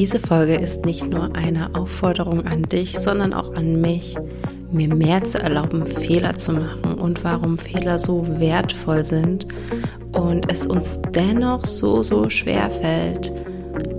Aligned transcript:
Diese 0.00 0.18
Folge 0.18 0.54
ist 0.54 0.86
nicht 0.86 1.10
nur 1.10 1.36
eine 1.36 1.74
Aufforderung 1.74 2.46
an 2.46 2.62
dich, 2.62 2.98
sondern 2.98 3.34
auch 3.34 3.54
an 3.56 3.82
mich, 3.82 4.16
mir 4.72 4.88
mehr 4.88 5.22
zu 5.22 5.38
erlauben, 5.42 5.84
Fehler 5.84 6.38
zu 6.38 6.54
machen 6.54 6.94
und 6.94 7.22
warum 7.22 7.58
Fehler 7.58 7.98
so 7.98 8.26
wertvoll 8.40 9.04
sind 9.04 9.46
und 10.12 10.50
es 10.50 10.66
uns 10.66 11.02
dennoch 11.14 11.66
so, 11.66 12.02
so 12.02 12.30
schwer 12.30 12.70
fällt, 12.70 13.30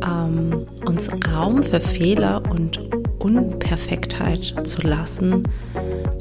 ähm, 0.04 0.66
uns 0.88 1.08
Raum 1.36 1.62
für 1.62 1.80
Fehler 1.80 2.42
und 2.50 2.82
Unperfektheit 3.20 4.68
zu 4.68 4.82
lassen. 4.82 5.48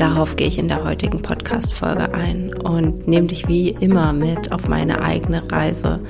Darauf 0.01 0.35
gehe 0.37 0.47
ich 0.47 0.57
in 0.57 0.69
der 0.69 0.83
heutigen 0.83 1.21
Podcast-Folge 1.21 2.15
ein 2.15 2.55
und 2.55 3.07
nehme 3.07 3.27
dich 3.27 3.49
wie 3.49 3.69
immer 3.69 4.15
mit 4.15 4.51
auf 4.51 4.67
meine 4.67 5.03
eigene 5.03 5.43
Reise, 5.53 6.01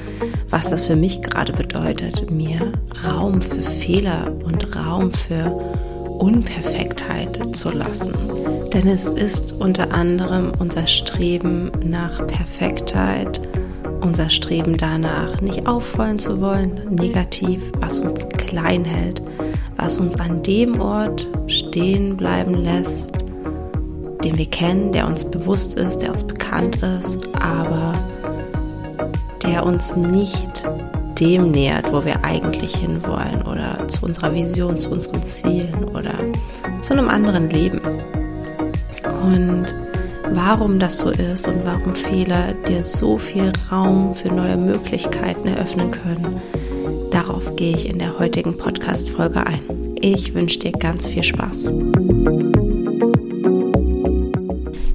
was 0.48 0.70
das 0.70 0.86
für 0.86 0.94
mich 0.94 1.22
gerade 1.22 1.52
bedeutet, 1.52 2.30
mir 2.30 2.70
Raum 3.04 3.42
für 3.42 3.60
Fehler 3.60 4.32
und 4.44 4.76
Raum 4.76 5.12
für 5.12 5.44
Unperfektheit 6.20 7.40
zu 7.56 7.70
lassen. 7.70 8.14
Denn 8.72 8.86
es 8.86 9.08
ist 9.08 9.54
unter 9.54 9.92
anderem 9.92 10.52
unser 10.60 10.86
Streben 10.86 11.72
nach 11.84 12.24
Perfektheit, 12.28 13.40
unser 14.02 14.30
Streben 14.30 14.76
danach, 14.76 15.40
nicht 15.40 15.66
auffallen 15.66 16.20
zu 16.20 16.40
wollen, 16.40 16.80
negativ, 16.90 17.60
was 17.80 17.98
uns 17.98 18.28
klein 18.28 18.84
hält, 18.84 19.20
was 19.74 19.98
uns 19.98 20.14
an 20.20 20.44
dem 20.44 20.80
Ort 20.80 21.26
stehen 21.48 22.16
bleiben 22.16 22.54
lässt, 22.54 23.29
den 24.24 24.36
wir 24.36 24.46
kennen, 24.46 24.92
der 24.92 25.06
uns 25.06 25.24
bewusst 25.24 25.74
ist, 25.74 25.98
der 25.98 26.10
uns 26.10 26.24
bekannt 26.24 26.76
ist, 26.82 27.28
aber 27.40 27.92
der 29.42 29.64
uns 29.64 29.96
nicht 29.96 30.62
dem 31.18 31.50
nähert, 31.50 31.92
wo 31.92 32.04
wir 32.04 32.24
eigentlich 32.24 32.76
hinwollen 32.76 33.42
oder 33.42 33.88
zu 33.88 34.06
unserer 34.06 34.34
Vision, 34.34 34.78
zu 34.78 34.90
unseren 34.90 35.22
Zielen 35.22 35.84
oder 35.94 36.14
zu 36.80 36.94
einem 36.94 37.08
anderen 37.08 37.50
Leben. 37.50 37.80
Und 39.22 39.66
warum 40.32 40.78
das 40.78 40.98
so 40.98 41.10
ist 41.10 41.46
und 41.46 41.64
warum 41.64 41.94
Fehler 41.94 42.54
dir 42.66 42.82
so 42.82 43.18
viel 43.18 43.52
Raum 43.70 44.14
für 44.14 44.32
neue 44.32 44.56
Möglichkeiten 44.56 45.48
eröffnen 45.48 45.90
können, 45.90 46.40
darauf 47.10 47.54
gehe 47.56 47.76
ich 47.76 47.88
in 47.88 47.98
der 47.98 48.18
heutigen 48.18 48.56
Podcast-Folge 48.56 49.46
ein. 49.46 49.96
Ich 50.00 50.34
wünsche 50.34 50.60
dir 50.60 50.72
ganz 50.72 51.06
viel 51.06 51.22
Spaß. 51.22 51.70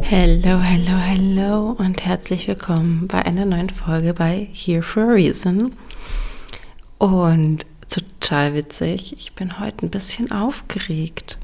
Hello, 0.08 0.60
hello, 0.60 0.98
hello 1.00 1.76
und 1.80 2.06
herzlich 2.06 2.48
willkommen 2.48 3.08
bei 3.08 3.26
einer 3.26 3.44
neuen 3.44 3.72
Folge 3.72 4.14
bei 4.14 4.48
Here 4.54 4.84
for 4.84 5.02
a 5.02 5.08
Reason. 5.08 5.74
Und 7.00 7.66
total 7.90 8.54
witzig, 8.54 9.16
ich 9.18 9.34
bin 9.34 9.60
heute 9.60 9.84
ein 9.84 9.90
bisschen 9.90 10.32
aufgeregt. 10.32 11.40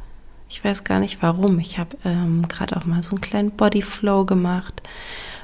Ich 0.47 0.63
weiß 0.63 0.83
gar 0.83 0.99
nicht 0.99 1.23
warum. 1.23 1.57
Ich 1.57 1.79
habe 1.79 1.97
ähm, 2.05 2.47
gerade 2.47 2.77
auch 2.77 2.85
mal 2.85 3.01
so 3.01 3.13
einen 3.13 3.21
kleinen 3.21 3.49
Bodyflow 3.49 4.25
gemacht, 4.25 4.83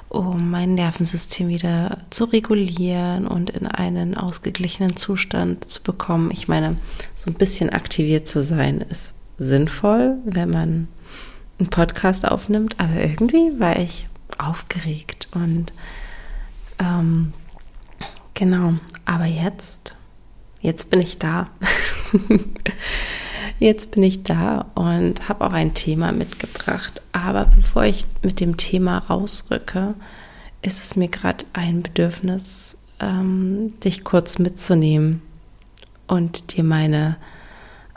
um 0.09 0.51
mein 0.51 0.75
Nervensystem 0.75 1.47
wieder 1.47 1.97
zu 2.11 2.25
regulieren 2.25 3.25
und 3.25 3.49
in 3.49 3.65
einen 3.65 4.15
ausgeglichenen 4.15 4.95
Zustand 4.95 5.67
zu 5.67 5.81
bekommen. 5.81 6.29
Ich 6.29 6.47
meine, 6.47 6.75
so 7.15 7.31
ein 7.31 7.35
bisschen 7.35 7.71
aktiviert 7.71 8.27
zu 8.27 8.43
sein 8.43 8.79
ist 8.79 9.15
sinnvoll, 9.39 10.17
wenn 10.23 10.51
man 10.51 10.87
einen 11.59 11.69
Podcast 11.69 12.27
aufnimmt, 12.27 12.75
aber 12.79 13.01
irgendwie 13.01 13.59
war 13.59 13.77
ich 13.77 14.07
aufgeregt 14.37 15.27
und 15.33 15.73
ähm, 16.79 17.33
genau. 18.33 18.75
Aber 19.05 19.25
jetzt, 19.25 19.95
jetzt 20.61 20.89
bin 20.89 21.01
ich 21.01 21.17
da. 21.17 21.49
Jetzt 23.59 23.91
bin 23.91 24.03
ich 24.03 24.21
da 24.21 24.67
und 24.75 25.29
habe 25.29 25.45
auch 25.45 25.53
ein 25.53 25.73
Thema 25.73 26.11
mitgebracht. 26.11 27.01
Aber 27.11 27.45
bevor 27.45 27.85
ich 27.85 28.05
mit 28.21 28.39
dem 28.39 28.55
Thema 28.55 28.99
rausrücke, 28.99 29.95
ist 30.61 30.83
es 30.83 30.95
mir 30.95 31.07
gerade 31.07 31.45
ein 31.53 31.81
Bedürfnis, 31.81 32.77
ähm, 32.99 33.79
dich 33.79 34.03
kurz 34.03 34.37
mitzunehmen 34.37 35.23
und 36.05 36.55
dir 36.55 36.63
meine 36.63 37.17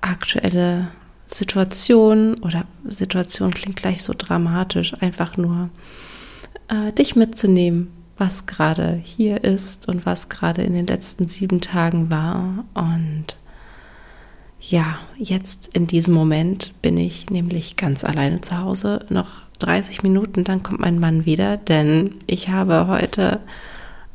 aktuelle 0.01 0.89
Situation 1.35 2.35
oder 2.43 2.65
Situation 2.85 3.53
klingt 3.53 3.77
gleich 3.77 4.03
so 4.03 4.15
dramatisch, 4.17 4.95
einfach 5.01 5.37
nur 5.37 5.71
äh, 6.69 6.93
dich 6.93 7.17
mitzunehmen, 7.17 7.93
was 8.19 8.47
gerade 8.47 9.01
hier 9.03 9.45
ist 9.45 9.89
und 9.89 10.05
was 10.07 10.29
gerade 10.29 10.63
in 10.63 10.75
den 10.75 10.87
letzten 10.87 11.27
sieben 11.27 11.61
Tagen 11.61 12.11
war 12.11 12.65
und 12.75 13.37
ja, 14.61 14.99
jetzt 15.17 15.75
in 15.75 15.87
diesem 15.87 16.13
Moment 16.13 16.75
bin 16.83 16.99
ich 16.99 17.31
nämlich 17.31 17.77
ganz 17.77 18.05
alleine 18.05 18.43
zu 18.43 18.59
Hause. 18.59 19.07
Noch 19.09 19.47
30 19.59 20.03
Minuten, 20.03 20.45
dann 20.45 20.63
kommt 20.63 20.81
mein 20.81 20.99
Mann 20.99 21.25
wieder, 21.25 21.57
denn 21.57 22.17
ich 22.27 22.51
habe 22.51 22.87
heute 22.87 23.41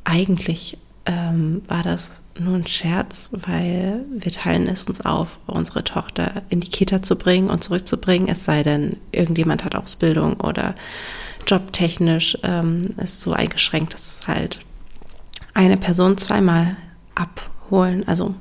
eigentlich 0.03 0.77
ähm, 1.05 1.61
war 1.67 1.83
das 1.83 2.21
nur 2.37 2.55
ein 2.55 2.67
Scherz, 2.67 3.29
weil 3.31 4.03
wir 4.11 4.31
teilen 4.31 4.67
es 4.67 4.83
uns 4.83 5.01
auf, 5.01 5.39
unsere 5.45 5.83
Tochter 5.83 6.43
in 6.49 6.59
die 6.59 6.69
Kita 6.69 7.01
zu 7.01 7.15
bringen 7.15 7.49
und 7.49 7.63
zurückzubringen, 7.63 8.27
es 8.27 8.43
sei 8.43 8.63
denn, 8.63 8.97
irgendjemand 9.11 9.63
hat 9.63 9.75
Ausbildung 9.75 10.39
oder 10.39 10.75
jobtechnisch 11.47 12.37
ähm, 12.43 12.95
ist 12.97 13.21
so 13.21 13.33
eingeschränkt, 13.33 13.93
dass 13.93 14.21
halt 14.27 14.59
eine 15.53 15.77
Person 15.77 16.17
zweimal 16.17 16.75
abholen, 17.13 18.07
also 18.07 18.35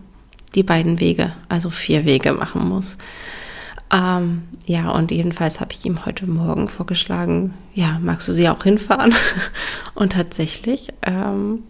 die 0.54 0.62
beiden 0.62 1.00
Wege, 1.00 1.32
also 1.48 1.70
vier 1.70 2.04
Wege 2.04 2.32
machen 2.32 2.68
muss. 2.68 2.98
Ähm, 3.92 4.44
ja, 4.66 4.90
und 4.90 5.10
jedenfalls 5.10 5.60
habe 5.60 5.72
ich 5.72 5.84
ihm 5.84 6.04
heute 6.06 6.26
Morgen 6.26 6.68
vorgeschlagen, 6.68 7.54
ja, 7.74 7.98
magst 8.02 8.26
du 8.26 8.32
sie 8.32 8.48
auch 8.48 8.62
hinfahren? 8.62 9.14
und 9.94 10.12
tatsächlich, 10.12 10.92
ähm, 11.02 11.62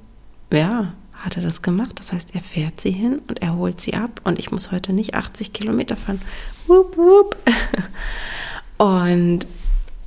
ja, 0.52 0.92
hat 1.12 1.36
er 1.36 1.42
das 1.42 1.62
gemacht. 1.62 1.98
Das 1.98 2.12
heißt, 2.12 2.34
er 2.34 2.40
fährt 2.40 2.80
sie 2.80 2.90
hin 2.90 3.20
und 3.28 3.42
er 3.42 3.56
holt 3.56 3.80
sie 3.80 3.94
ab 3.94 4.20
und 4.24 4.38
ich 4.38 4.50
muss 4.50 4.72
heute 4.72 4.92
nicht 4.92 5.14
80 5.14 5.52
Kilometer 5.52 5.96
fahren. 5.96 6.20
Wupp, 6.66 6.96
wupp. 6.96 7.36
Und 8.76 9.46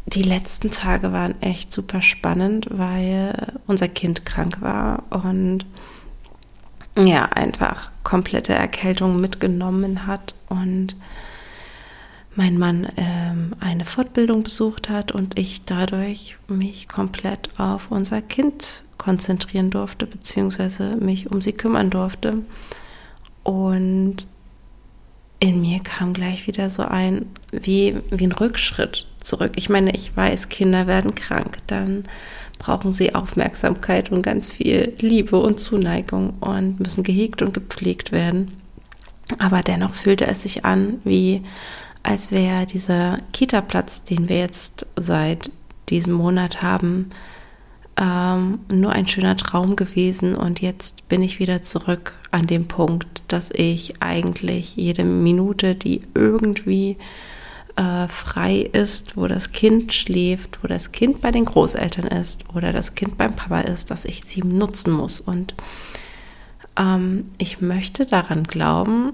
die 0.07 0.23
letzten 0.23 0.69
Tage 0.69 1.11
waren 1.11 1.41
echt 1.41 1.71
super 1.71 2.01
spannend, 2.01 2.67
weil 2.69 3.53
unser 3.65 3.87
Kind 3.87 4.25
krank 4.25 4.61
war 4.61 5.03
und 5.09 5.65
ja, 6.97 7.25
einfach 7.25 7.91
komplette 8.03 8.53
Erkältung 8.53 9.19
mitgenommen 9.19 10.07
hat 10.07 10.33
und 10.49 10.95
mein 12.37 12.59
Mann 12.59 12.87
ähm, 12.97 13.53
eine 13.59 13.83
Fortbildung 13.83 14.43
besucht 14.43 14.89
hat 14.89 15.11
und 15.11 15.39
ich 15.39 15.65
dadurch 15.65 16.37
mich 16.47 16.87
komplett 16.87 17.49
auf 17.57 17.89
unser 17.89 18.21
Kind 18.21 18.83
konzentrieren 18.99 19.71
durfte, 19.71 20.05
beziehungsweise 20.05 20.95
mich 20.97 21.31
um 21.31 21.41
sie 21.41 21.53
kümmern 21.53 21.89
durfte. 21.89 22.43
Und 23.43 24.27
in 25.39 25.61
mir 25.61 25.79
kam 25.79 26.13
gleich 26.13 26.45
wieder 26.45 26.69
so 26.69 26.83
ein, 26.83 27.25
wie, 27.51 27.97
wie 28.11 28.25
ein 28.25 28.31
Rückschritt 28.31 29.07
zurück. 29.19 29.53
Ich 29.55 29.69
meine, 29.69 29.95
ich 29.95 30.15
weiß, 30.15 30.49
Kinder 30.49 30.85
werden 30.85 31.15
krank, 31.15 31.57
dann 31.65 32.03
brauchen 32.59 32.93
sie 32.93 33.15
Aufmerksamkeit 33.15 34.11
und 34.11 34.21
ganz 34.21 34.47
viel 34.47 34.93
Liebe 34.99 35.37
und 35.37 35.59
Zuneigung 35.59 36.35
und 36.39 36.79
müssen 36.79 37.03
gehegt 37.03 37.41
und 37.41 37.55
gepflegt 37.55 38.11
werden. 38.11 38.53
Aber 39.39 39.63
dennoch 39.63 39.93
fühlte 39.95 40.27
es 40.27 40.43
sich 40.43 40.65
an, 40.65 41.01
wie 41.03 41.43
als 42.07 42.31
wäre 42.31 42.65
dieser 42.65 43.17
Kita-Platz, 43.33 44.05
den 44.05 44.29
wir 44.29 44.39
jetzt 44.39 44.87
seit 44.95 45.51
diesem 45.89 46.13
Monat 46.13 46.61
haben, 46.61 47.09
ähm, 47.97 48.59
nur 48.71 48.93
ein 48.93 49.09
schöner 49.09 49.35
Traum 49.35 49.75
gewesen. 49.75 50.33
Und 50.33 50.61
jetzt 50.61 51.09
bin 51.09 51.21
ich 51.21 51.39
wieder 51.39 51.63
zurück 51.63 52.13
an 52.31 52.47
dem 52.47 52.69
Punkt, 52.69 53.23
dass 53.27 53.49
ich 53.51 54.01
eigentlich 54.01 54.77
jede 54.77 55.03
Minute, 55.03 55.75
die 55.75 56.01
irgendwie 56.13 56.95
äh, 57.75 58.07
frei 58.07 58.59
ist, 58.59 59.17
wo 59.17 59.27
das 59.27 59.51
Kind 59.51 59.93
schläft, 59.93 60.63
wo 60.63 60.69
das 60.69 60.93
Kind 60.93 61.19
bei 61.19 61.31
den 61.31 61.43
Großeltern 61.43 62.07
ist 62.07 62.45
oder 62.55 62.71
das 62.71 62.95
Kind 62.95 63.17
beim 63.17 63.35
Papa 63.35 63.59
ist, 63.59 63.91
dass 63.91 64.05
ich 64.05 64.23
sie 64.23 64.45
nutzen 64.45 64.93
muss. 64.93 65.19
Und 65.19 65.55
ähm, 66.79 67.31
ich 67.37 67.59
möchte 67.59 68.05
daran 68.05 68.45
glauben, 68.45 69.11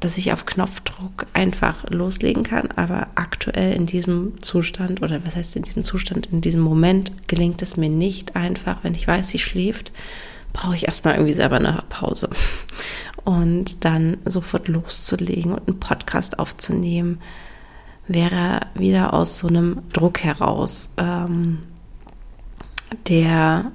dass 0.00 0.16
ich 0.16 0.32
auf 0.32 0.46
Knopfdruck 0.46 1.26
einfach 1.32 1.84
loslegen 1.90 2.44
kann, 2.44 2.68
aber 2.76 3.08
aktuell 3.16 3.74
in 3.74 3.86
diesem 3.86 4.40
Zustand 4.40 5.02
oder 5.02 5.26
was 5.26 5.34
heißt 5.34 5.56
in 5.56 5.62
diesem 5.62 5.82
Zustand, 5.82 6.26
in 6.26 6.40
diesem 6.40 6.60
Moment 6.60 7.28
gelingt 7.28 7.62
es 7.62 7.76
mir 7.76 7.88
nicht 7.88 8.36
einfach, 8.36 8.78
wenn 8.84 8.94
ich 8.94 9.08
weiß, 9.08 9.28
sie 9.28 9.40
schläft, 9.40 9.92
brauche 10.52 10.76
ich 10.76 10.86
erstmal 10.86 11.14
irgendwie 11.14 11.34
selber 11.34 11.56
eine 11.56 11.82
Pause. 11.88 12.30
Und 13.24 13.84
dann 13.84 14.18
sofort 14.24 14.68
loszulegen 14.68 15.52
und 15.52 15.68
einen 15.68 15.80
Podcast 15.80 16.38
aufzunehmen, 16.38 17.20
wäre 18.06 18.60
wieder 18.72 19.12
aus 19.12 19.38
so 19.38 19.48
einem 19.48 19.82
Druck 19.92 20.20
heraus, 20.20 20.94
ähm, 20.96 21.58
der 23.06 23.70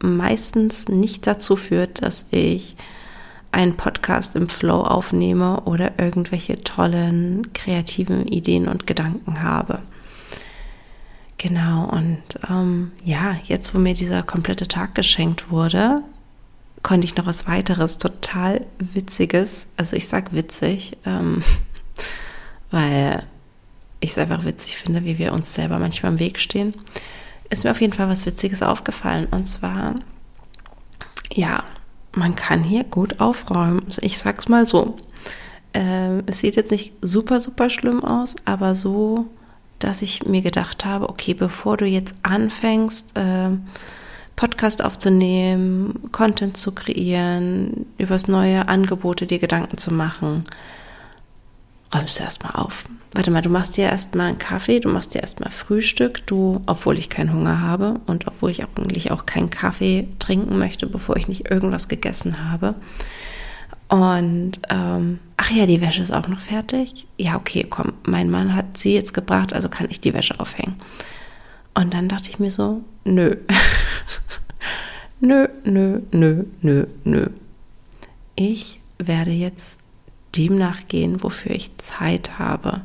meistens 0.00 0.88
nicht 0.88 1.26
dazu 1.26 1.56
führt, 1.56 2.02
dass 2.02 2.26
ich 2.32 2.76
einen 3.52 3.76
Podcast 3.76 4.36
im 4.36 4.48
Flow 4.48 4.82
aufnehme 4.82 5.62
oder 5.62 5.98
irgendwelche 5.98 6.62
tollen 6.62 7.52
kreativen 7.52 8.26
Ideen 8.26 8.68
und 8.68 8.86
Gedanken 8.86 9.42
habe. 9.42 9.80
Genau, 11.38 11.84
und 11.88 12.22
ähm, 12.50 12.90
ja, 13.04 13.36
jetzt 13.44 13.74
wo 13.74 13.78
mir 13.78 13.94
dieser 13.94 14.22
komplette 14.24 14.66
Tag 14.66 14.94
geschenkt 14.94 15.50
wurde, 15.50 16.02
konnte 16.82 17.06
ich 17.06 17.16
noch 17.16 17.26
was 17.26 17.46
weiteres, 17.46 17.98
total 17.98 18.66
witziges, 18.78 19.68
also 19.76 19.96
ich 19.96 20.08
sag 20.08 20.32
witzig, 20.32 20.96
ähm, 21.06 21.42
weil 22.70 23.24
ich 24.00 24.10
es 24.10 24.18
einfach 24.18 24.44
witzig 24.44 24.76
finde, 24.76 25.04
wie 25.04 25.18
wir 25.18 25.32
uns 25.32 25.54
selber 25.54 25.78
manchmal 25.78 26.12
im 26.12 26.18
Weg 26.18 26.38
stehen, 26.38 26.74
ist 27.50 27.64
mir 27.64 27.70
auf 27.70 27.80
jeden 27.80 27.92
Fall 27.92 28.08
was 28.08 28.26
Witziges 28.26 28.62
aufgefallen. 28.62 29.26
Und 29.30 29.46
zwar, 29.46 29.94
ja, 31.32 31.64
man 32.18 32.36
kann 32.36 32.62
hier 32.62 32.84
gut 32.84 33.20
aufräumen. 33.20 33.82
Ich 34.00 34.18
sag's 34.18 34.48
mal 34.48 34.66
so. 34.66 34.96
Ähm, 35.74 36.22
es 36.26 36.40
sieht 36.40 36.56
jetzt 36.56 36.70
nicht 36.70 36.92
super, 37.02 37.40
super 37.40 37.70
schlimm 37.70 38.02
aus, 38.04 38.36
aber 38.44 38.74
so, 38.74 39.26
dass 39.78 40.02
ich 40.02 40.26
mir 40.26 40.42
gedacht 40.42 40.84
habe, 40.84 41.08
okay, 41.08 41.34
bevor 41.34 41.76
du 41.76 41.86
jetzt 41.86 42.14
anfängst, 42.22 43.16
äh, 43.16 43.50
Podcast 44.34 44.84
aufzunehmen, 44.84 46.10
Content 46.12 46.56
zu 46.56 46.72
kreieren, 46.72 47.86
übers 47.98 48.28
neue 48.28 48.68
Angebote 48.68 49.26
dir 49.26 49.40
Gedanken 49.40 49.78
zu 49.78 49.92
machen, 49.92 50.44
räumst 51.94 52.18
du 52.18 52.24
erstmal 52.24 52.52
auf. 52.52 52.84
Warte 53.14 53.30
mal, 53.30 53.42
du 53.42 53.48
machst 53.48 53.76
dir 53.76 53.84
erstmal 53.84 54.28
einen 54.28 54.38
Kaffee, 54.38 54.80
du 54.80 54.88
machst 54.88 55.14
dir 55.14 55.20
erstmal 55.20 55.50
Frühstück, 55.50 56.26
du, 56.26 56.60
obwohl 56.66 56.98
ich 56.98 57.08
keinen 57.08 57.32
Hunger 57.32 57.60
habe 57.60 58.00
und 58.06 58.26
obwohl 58.26 58.50
ich 58.50 58.62
eigentlich 58.62 59.10
auch 59.10 59.26
keinen 59.26 59.50
Kaffee 59.50 60.08
trinken 60.18 60.58
möchte, 60.58 60.86
bevor 60.86 61.16
ich 61.16 61.28
nicht 61.28 61.50
irgendwas 61.50 61.88
gegessen 61.88 62.50
habe. 62.50 62.74
Und 63.88 64.60
ähm, 64.68 65.18
ach 65.38 65.50
ja, 65.50 65.64
die 65.64 65.80
Wäsche 65.80 66.02
ist 66.02 66.12
auch 66.12 66.28
noch 66.28 66.40
fertig. 66.40 67.06
Ja, 67.16 67.36
okay, 67.36 67.66
komm, 67.68 67.94
mein 68.04 68.28
Mann 68.30 68.54
hat 68.54 68.76
sie 68.76 68.94
jetzt 68.94 69.14
gebracht, 69.14 69.54
also 69.54 69.70
kann 69.70 69.86
ich 69.88 70.00
die 70.00 70.12
Wäsche 70.12 70.38
aufhängen. 70.38 70.76
Und 71.74 71.94
dann 71.94 72.08
dachte 72.08 72.28
ich 72.28 72.38
mir 72.38 72.50
so, 72.50 72.82
nö. 73.04 73.36
nö, 75.20 75.48
nö, 75.64 76.00
nö, 76.10 76.44
nö, 76.60 76.86
nö. 77.04 77.26
Ich 78.36 78.80
werde 78.98 79.30
jetzt 79.30 79.77
dem 80.38 80.54
nachgehen, 80.54 81.22
wofür 81.22 81.52
ich 81.52 81.76
Zeit 81.78 82.38
habe, 82.38 82.82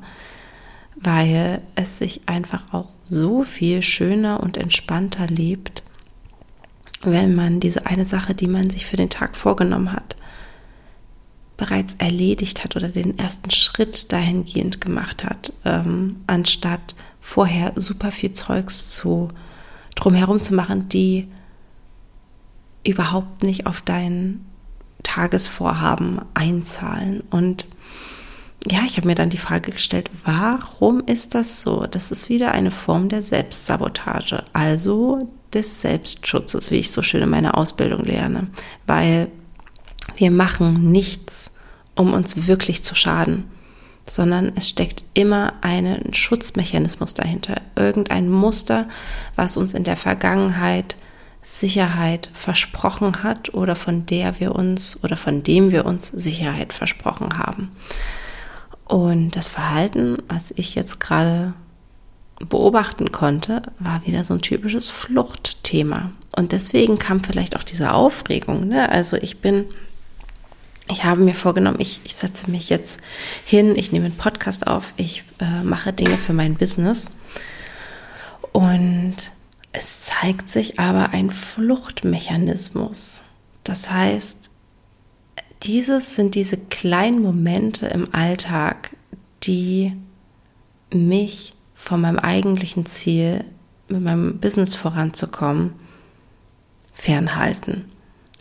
weil 0.95 1.61
es 1.75 1.99
sich 1.99 2.21
einfach 2.25 2.73
auch 2.73 2.89
so 3.03 3.43
viel 3.43 3.81
schöner 3.81 4.41
und 4.41 4.57
entspannter 4.57 5.27
lebt, 5.27 5.83
wenn 7.03 7.35
man 7.35 7.59
diese 7.59 7.85
eine 7.85 8.05
Sache, 8.05 8.33
die 8.33 8.47
man 8.47 8.69
sich 8.69 8.85
für 8.85 8.95
den 8.95 9.09
Tag 9.09 9.35
vorgenommen 9.35 9.91
hat, 9.91 10.15
bereits 11.57 11.93
erledigt 11.95 12.63
hat 12.63 12.75
oder 12.75 12.89
den 12.89 13.17
ersten 13.19 13.51
Schritt 13.51 14.11
dahingehend 14.11 14.81
gemacht 14.81 15.23
hat, 15.23 15.53
ähm, 15.65 16.17
anstatt 16.27 16.95
vorher 17.21 17.73
super 17.75 18.11
viel 18.11 18.33
Zeugs 18.33 18.95
zu 18.95 19.29
drumherum 19.95 20.41
zu 20.41 20.55
machen, 20.55 20.89
die 20.89 21.27
überhaupt 22.85 23.43
nicht 23.43 23.65
auf 23.67 23.81
deinen 23.81 24.45
Tagesvorhaben 25.03 26.21
einzahlen. 26.33 27.21
Und 27.29 27.67
ja, 28.69 28.81
ich 28.85 28.97
habe 28.97 29.07
mir 29.07 29.15
dann 29.15 29.29
die 29.29 29.37
Frage 29.37 29.71
gestellt, 29.71 30.09
warum 30.23 31.01
ist 31.05 31.35
das 31.35 31.61
so? 31.61 31.85
Das 31.85 32.11
ist 32.11 32.29
wieder 32.29 32.53
eine 32.53 32.71
Form 32.71 33.09
der 33.09 33.21
Selbstsabotage, 33.21 34.43
also 34.53 35.29
des 35.53 35.81
Selbstschutzes, 35.81 36.71
wie 36.71 36.77
ich 36.77 36.91
so 36.91 37.01
schön 37.03 37.21
in 37.21 37.29
meiner 37.29 37.57
Ausbildung 37.57 38.03
lerne. 38.03 38.47
Weil 38.87 39.29
wir 40.15 40.31
machen 40.31 40.91
nichts, 40.91 41.51
um 41.95 42.13
uns 42.13 42.47
wirklich 42.47 42.83
zu 42.83 42.95
schaden, 42.95 43.45
sondern 44.07 44.51
es 44.55 44.69
steckt 44.69 45.05
immer 45.13 45.53
ein 45.61 46.13
Schutzmechanismus 46.13 47.13
dahinter, 47.13 47.61
irgendein 47.75 48.29
Muster, 48.29 48.87
was 49.35 49.57
uns 49.57 49.73
in 49.73 49.83
der 49.83 49.95
Vergangenheit 49.95 50.95
Sicherheit 51.43 52.29
versprochen 52.33 53.21
hat 53.21 53.53
oder 53.53 53.75
von 53.75 54.05
der 54.05 54.39
wir 54.39 54.55
uns 54.55 55.03
oder 55.03 55.17
von 55.17 55.43
dem 55.43 55.71
wir 55.71 55.85
uns 55.85 56.07
Sicherheit 56.07 56.73
versprochen 56.73 57.37
haben. 57.37 57.71
Und 58.85 59.35
das 59.35 59.47
Verhalten, 59.47 60.17
was 60.27 60.51
ich 60.51 60.75
jetzt 60.75 60.99
gerade 60.99 61.53
beobachten 62.39 63.11
konnte, 63.11 63.61
war 63.79 64.05
wieder 64.05 64.23
so 64.23 64.33
ein 64.33 64.41
typisches 64.41 64.89
Fluchtthema. 64.89 66.11
Und 66.35 66.51
deswegen 66.51 66.97
kam 66.97 67.23
vielleicht 67.23 67.55
auch 67.55 67.63
diese 67.63 67.93
Aufregung. 67.93 68.67
Ne? 68.67 68.89
Also 68.89 69.17
ich 69.17 69.39
bin, 69.39 69.65
ich 70.89 71.03
habe 71.03 71.21
mir 71.21 71.35
vorgenommen, 71.35 71.79
ich, 71.79 72.01
ich 72.03 72.15
setze 72.15 72.49
mich 72.49 72.69
jetzt 72.69 72.99
hin, 73.45 73.75
ich 73.75 73.91
nehme 73.91 74.05
einen 74.05 74.17
Podcast 74.17 74.67
auf, 74.67 74.93
ich 74.97 75.23
äh, 75.39 75.63
mache 75.63 75.93
Dinge 75.93 76.17
für 76.17 76.33
mein 76.33 76.55
Business. 76.55 77.11
Und 78.51 79.15
zeigt 80.23 80.49
sich 80.49 80.79
aber 80.79 81.09
ein 81.09 81.31
Fluchtmechanismus. 81.31 83.21
Das 83.65 83.91
heißt, 83.91 84.49
dieses 85.63 86.15
sind 86.15 86.35
diese 86.35 86.55
kleinen 86.55 87.21
Momente 87.21 87.87
im 87.87 88.05
Alltag, 88.13 88.95
die 89.43 89.91
mich 90.93 91.53
von 91.75 91.99
meinem 91.99 92.19
eigentlichen 92.19 92.85
Ziel, 92.85 93.43
mit 93.89 94.01
meinem 94.01 94.39
Business 94.39 94.75
voranzukommen, 94.75 95.73
fernhalten. 96.93 97.91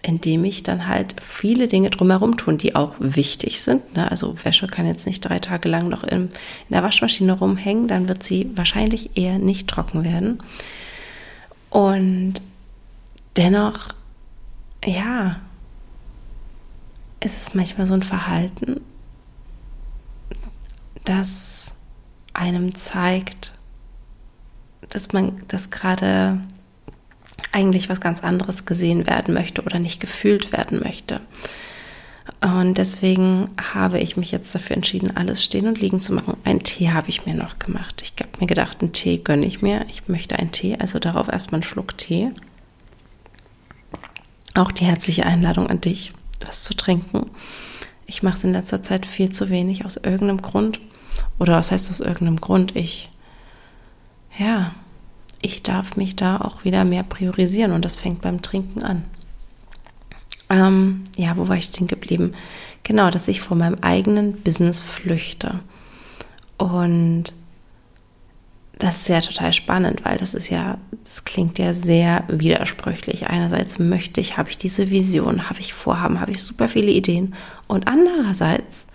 Indem 0.02 0.44
ich 0.44 0.62
dann 0.62 0.86
halt 0.86 1.16
viele 1.20 1.66
Dinge 1.66 1.90
drumherum 1.90 2.36
tun, 2.36 2.58
die 2.58 2.76
auch 2.76 2.94
wichtig 3.00 3.60
sind. 3.60 3.96
Ne? 3.96 4.08
Also 4.08 4.36
Wäsche 4.44 4.68
kann 4.68 4.86
jetzt 4.86 5.06
nicht 5.06 5.20
drei 5.20 5.40
Tage 5.40 5.68
lang 5.68 5.88
noch 5.88 6.04
in, 6.04 6.26
in 6.26 6.30
der 6.70 6.84
Waschmaschine 6.84 7.32
rumhängen, 7.32 7.88
dann 7.88 8.08
wird 8.08 8.22
sie 8.22 8.50
wahrscheinlich 8.54 9.16
eher 9.16 9.38
nicht 9.38 9.66
trocken 9.66 10.04
werden. 10.04 10.38
Und 11.72 12.34
dennoch, 13.38 13.94
ja, 14.84 15.40
ist 17.20 17.38
es 17.38 17.54
manchmal 17.54 17.86
so 17.86 17.94
ein 17.94 18.02
Verhalten, 18.02 18.82
das 21.04 21.74
einem 22.34 22.74
zeigt, 22.74 23.54
dass 24.90 25.14
man 25.14 25.42
das 25.48 25.70
gerade 25.70 26.42
eigentlich 27.52 27.88
was 27.88 28.02
ganz 28.02 28.22
anderes 28.22 28.66
gesehen 28.66 29.06
werden 29.06 29.32
möchte 29.32 29.62
oder 29.62 29.78
nicht 29.78 29.98
gefühlt 29.98 30.52
werden 30.52 30.80
möchte. 30.80 31.22
Und 32.42 32.76
deswegen 32.76 33.48
habe 33.72 33.98
ich 33.98 34.18
mich 34.18 34.30
jetzt 34.30 34.54
dafür 34.54 34.76
entschieden, 34.76 35.16
alles 35.16 35.42
stehen 35.42 35.66
und 35.66 35.80
liegen 35.80 36.02
zu 36.02 36.12
machen. 36.12 36.36
Einen 36.44 36.60
Tee 36.60 36.90
habe 36.90 37.08
ich 37.08 37.24
mir 37.24 37.34
noch 37.34 37.58
gemacht. 37.58 38.02
Ich 38.02 38.12
habe 38.22 38.31
mir 38.42 38.46
gedacht, 38.46 38.78
einen 38.80 38.92
Tee 38.92 39.18
gönne 39.18 39.46
ich 39.46 39.62
mir. 39.62 39.86
Ich 39.88 40.08
möchte 40.08 40.36
einen 40.36 40.50
Tee, 40.50 40.76
also 40.76 40.98
darauf 40.98 41.28
erstmal 41.28 41.60
einen 41.60 41.62
Schluck 41.62 41.96
Tee. 41.96 42.30
Auch 44.54 44.72
die 44.72 44.84
herzliche 44.84 45.24
Einladung 45.24 45.68
an 45.68 45.80
dich, 45.80 46.12
was 46.44 46.64
zu 46.64 46.74
trinken. 46.74 47.30
Ich 48.04 48.24
mache 48.24 48.36
es 48.36 48.44
in 48.44 48.52
letzter 48.52 48.82
Zeit 48.82 49.06
viel 49.06 49.30
zu 49.30 49.48
wenig 49.48 49.84
aus 49.84 49.96
irgendeinem 49.96 50.42
Grund. 50.42 50.80
Oder 51.38 51.54
was 51.54 51.70
heißt 51.70 51.88
aus 51.88 52.00
irgendeinem 52.00 52.40
Grund? 52.40 52.74
Ich, 52.74 53.10
ja, 54.36 54.74
ich 55.40 55.62
darf 55.62 55.96
mich 55.96 56.16
da 56.16 56.40
auch 56.40 56.64
wieder 56.64 56.84
mehr 56.84 57.04
priorisieren 57.04 57.70
und 57.70 57.84
das 57.84 57.94
fängt 57.94 58.22
beim 58.22 58.42
Trinken 58.42 58.82
an. 58.82 59.04
Ähm, 60.50 61.04
ja, 61.14 61.36
wo 61.36 61.46
war 61.46 61.56
ich 61.56 61.70
denn 61.70 61.86
geblieben? 61.86 62.34
Genau, 62.82 63.08
dass 63.10 63.28
ich 63.28 63.40
vor 63.40 63.56
meinem 63.56 63.78
eigenen 63.82 64.42
Business 64.42 64.82
flüchte. 64.82 65.60
Und 66.58 67.32
das 68.82 69.02
ist 69.02 69.08
ja 69.08 69.20
total 69.20 69.52
spannend, 69.52 70.04
weil 70.04 70.18
das 70.18 70.34
ist 70.34 70.48
ja, 70.48 70.76
das 71.04 71.22
klingt 71.22 71.56
ja 71.60 71.72
sehr 71.72 72.24
widersprüchlich. 72.26 73.28
Einerseits 73.28 73.78
möchte 73.78 74.20
ich, 74.20 74.36
habe 74.36 74.50
ich 74.50 74.58
diese 74.58 74.90
Vision, 74.90 75.48
habe 75.48 75.60
ich 75.60 75.72
Vorhaben, 75.72 76.20
habe 76.20 76.32
ich 76.32 76.42
super 76.42 76.66
viele 76.66 76.90
Ideen. 76.90 77.32
Und 77.68 77.86
andererseits 77.86 78.88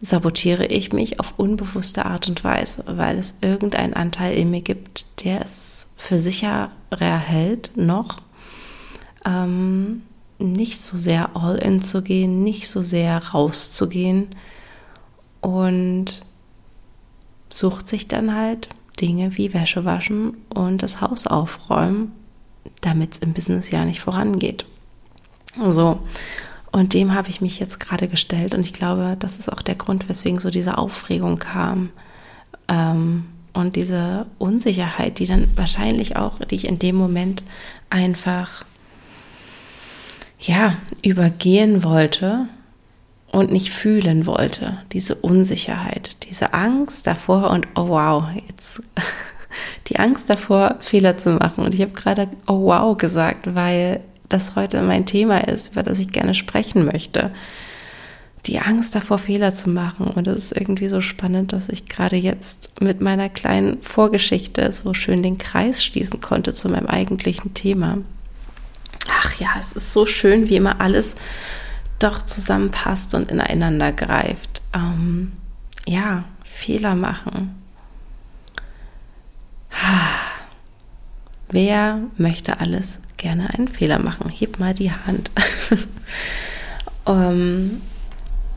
sabotiere 0.00 0.66
ich 0.66 0.92
mich 0.92 1.18
auf 1.18 1.34
unbewusste 1.36 2.06
Art 2.06 2.28
und 2.28 2.44
Weise, 2.44 2.84
weil 2.86 3.18
es 3.18 3.34
irgendeinen 3.40 3.94
Anteil 3.94 4.36
in 4.36 4.52
mir 4.52 4.60
gibt, 4.60 5.24
der 5.24 5.44
es 5.44 5.88
für 5.96 6.18
sicherer 6.18 6.70
hält, 6.92 7.72
noch 7.74 8.22
ähm, 9.26 10.02
nicht 10.38 10.80
so 10.80 10.96
sehr 10.96 11.34
all 11.34 11.56
in 11.56 11.82
zu 11.82 12.02
gehen, 12.02 12.44
nicht 12.44 12.68
so 12.68 12.82
sehr 12.82 13.18
rauszugehen 13.18 14.28
und 15.40 16.22
sucht 17.48 17.88
sich 17.88 18.06
dann 18.06 18.36
halt 18.36 18.68
Dinge 19.00 19.36
wie 19.36 19.54
Wäsche 19.54 19.84
waschen 19.84 20.36
und 20.48 20.82
das 20.82 21.00
Haus 21.00 21.26
aufräumen, 21.26 22.12
damit 22.80 23.14
es 23.14 23.18
im 23.18 23.32
Business 23.32 23.70
ja 23.70 23.84
nicht 23.84 24.00
vorangeht. 24.00 24.64
So, 25.70 25.98
und 26.70 26.94
dem 26.94 27.14
habe 27.14 27.28
ich 27.28 27.40
mich 27.40 27.58
jetzt 27.58 27.80
gerade 27.80 28.08
gestellt 28.08 28.54
und 28.54 28.60
ich 28.60 28.72
glaube, 28.72 29.16
das 29.18 29.36
ist 29.38 29.52
auch 29.52 29.62
der 29.62 29.74
Grund, 29.74 30.08
weswegen 30.08 30.40
so 30.40 30.50
diese 30.50 30.78
Aufregung 30.78 31.38
kam 31.38 31.90
ähm, 32.68 33.26
und 33.52 33.76
diese 33.76 34.26
Unsicherheit, 34.38 35.18
die 35.18 35.26
dann 35.26 35.48
wahrscheinlich 35.56 36.16
auch, 36.16 36.38
die 36.38 36.54
ich 36.54 36.66
in 36.66 36.78
dem 36.78 36.96
Moment 36.96 37.42
einfach 37.90 38.64
ja, 40.40 40.76
übergehen 41.02 41.84
wollte 41.84 42.48
und 43.32 43.50
nicht 43.50 43.70
fühlen 43.70 44.26
wollte. 44.26 44.78
Diese 44.92 45.16
Unsicherheit, 45.16 46.28
diese 46.28 46.52
Angst 46.52 47.06
davor 47.06 47.50
und 47.50 47.66
oh 47.74 47.88
wow, 47.88 48.24
jetzt 48.46 48.82
die 49.88 49.98
Angst 49.98 50.30
davor, 50.30 50.76
Fehler 50.80 51.18
zu 51.18 51.30
machen. 51.32 51.64
Und 51.64 51.74
ich 51.74 51.80
habe 51.80 51.92
gerade 51.92 52.28
oh 52.46 52.66
wow 52.66 52.96
gesagt, 52.96 53.54
weil 53.56 54.00
das 54.28 54.54
heute 54.54 54.82
mein 54.82 55.06
Thema 55.06 55.48
ist, 55.48 55.72
über 55.72 55.82
das 55.82 55.98
ich 55.98 56.12
gerne 56.12 56.34
sprechen 56.34 56.84
möchte. 56.84 57.32
Die 58.46 58.58
Angst 58.58 58.94
davor, 58.94 59.18
Fehler 59.18 59.54
zu 59.54 59.70
machen. 59.70 60.08
Und 60.08 60.26
es 60.26 60.46
ist 60.46 60.56
irgendwie 60.56 60.88
so 60.88 61.00
spannend, 61.00 61.52
dass 61.52 61.68
ich 61.68 61.86
gerade 61.86 62.16
jetzt 62.16 62.80
mit 62.80 63.00
meiner 63.00 63.28
kleinen 63.28 63.80
Vorgeschichte 63.82 64.72
so 64.72 64.92
schön 64.94 65.22
den 65.22 65.38
Kreis 65.38 65.84
schließen 65.84 66.20
konnte 66.20 66.52
zu 66.52 66.68
meinem 66.68 66.86
eigentlichen 66.86 67.54
Thema. 67.54 67.98
Ach 69.10 69.38
ja, 69.40 69.48
es 69.58 69.72
ist 69.72 69.92
so 69.92 70.04
schön, 70.06 70.48
wie 70.48 70.56
immer 70.56 70.80
alles 70.80 71.14
doch 72.02 72.22
zusammenpasst 72.22 73.14
und 73.14 73.30
ineinander 73.30 73.92
greift. 73.92 74.62
Ähm, 74.74 75.32
ja, 75.86 76.24
Fehler 76.44 76.94
machen. 76.94 77.54
Wer 81.50 81.98
möchte 82.16 82.60
alles 82.60 83.00
gerne 83.16 83.50
einen 83.54 83.68
Fehler 83.68 83.98
machen? 83.98 84.30
Heb 84.30 84.58
mal 84.58 84.74
die 84.74 84.90
Hand. 84.92 85.30
um, 87.04 87.82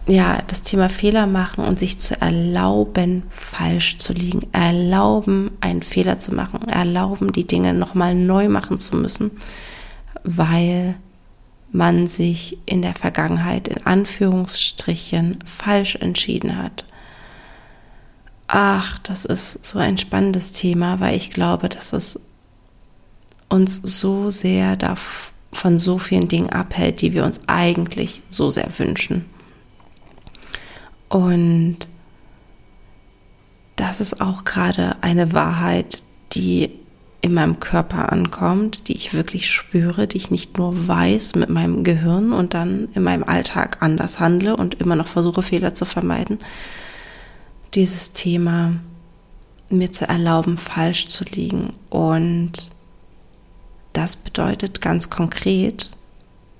ja, 0.07 0.41
das 0.47 0.63
Thema 0.63 0.89
Fehler 0.89 1.25
machen 1.27 1.65
und 1.65 1.79
sich 1.79 1.99
zu 1.99 2.19
erlauben, 2.21 3.23
falsch 3.29 3.97
zu 3.97 4.13
liegen, 4.13 4.45
erlauben, 4.51 5.51
einen 5.61 5.81
Fehler 5.81 6.19
zu 6.19 6.33
machen, 6.33 6.67
erlauben, 6.69 7.33
die 7.33 7.47
Dinge 7.47 7.73
nochmal 7.73 8.13
neu 8.13 8.47
machen 8.49 8.77
zu 8.77 8.95
müssen, 8.95 9.31
weil 10.23 10.95
man 11.75 12.07
sich 12.07 12.57
in 12.65 12.81
der 12.81 12.93
Vergangenheit 12.93 13.67
in 13.67 13.85
Anführungsstrichen 13.85 15.39
falsch 15.45 15.95
entschieden 15.95 16.57
hat. 16.57 16.85
Ach, 18.47 18.99
das 18.99 19.25
ist 19.25 19.63
so 19.63 19.79
ein 19.79 19.97
spannendes 19.97 20.51
Thema, 20.51 20.99
weil 20.99 21.15
ich 21.15 21.31
glaube, 21.31 21.67
dass 21.67 21.93
es 21.93 22.21
uns 23.49 23.75
so 23.77 24.29
sehr 24.29 24.77
von 25.51 25.79
so 25.79 25.97
vielen 25.97 26.27
Dingen 26.27 26.49
abhält, 26.49 27.01
die 27.01 27.13
wir 27.13 27.25
uns 27.25 27.41
eigentlich 27.47 28.21
so 28.29 28.49
sehr 28.49 28.69
wünschen. 28.77 29.25
Und 31.09 31.77
das 33.75 33.99
ist 33.99 34.21
auch 34.21 34.45
gerade 34.45 34.97
eine 35.01 35.33
Wahrheit, 35.33 36.03
die 36.33 36.71
in 37.25 37.33
meinem 37.33 37.59
Körper 37.59 38.11
ankommt, 38.11 38.87
die 38.87 38.95
ich 38.95 39.15
wirklich 39.15 39.49
spüre, 39.49 40.05
die 40.05 40.17
ich 40.17 40.29
nicht 40.29 40.59
nur 40.59 40.87
weiß 40.87 41.33
mit 41.33 41.49
meinem 41.49 41.83
Gehirn 41.83 42.31
und 42.31 42.53
dann 42.53 42.87
in 42.93 43.01
meinem 43.01 43.23
Alltag 43.23 43.77
anders 43.79 44.19
handle 44.19 44.55
und 44.55 44.75
immer 44.75 44.95
noch 44.95 45.07
versuche, 45.07 45.41
Fehler 45.41 45.73
zu 45.73 45.85
vermeiden. 45.85 46.37
Dieses 47.73 48.13
Thema, 48.13 48.73
mir 49.71 49.91
zu 49.91 50.07
erlauben, 50.07 50.59
falsch 50.59 51.07
zu 51.07 51.23
liegen 51.23 51.73
und 51.89 52.69
das 53.93 54.17
bedeutet 54.17 54.79
ganz 54.79 55.09
konkret, 55.09 55.89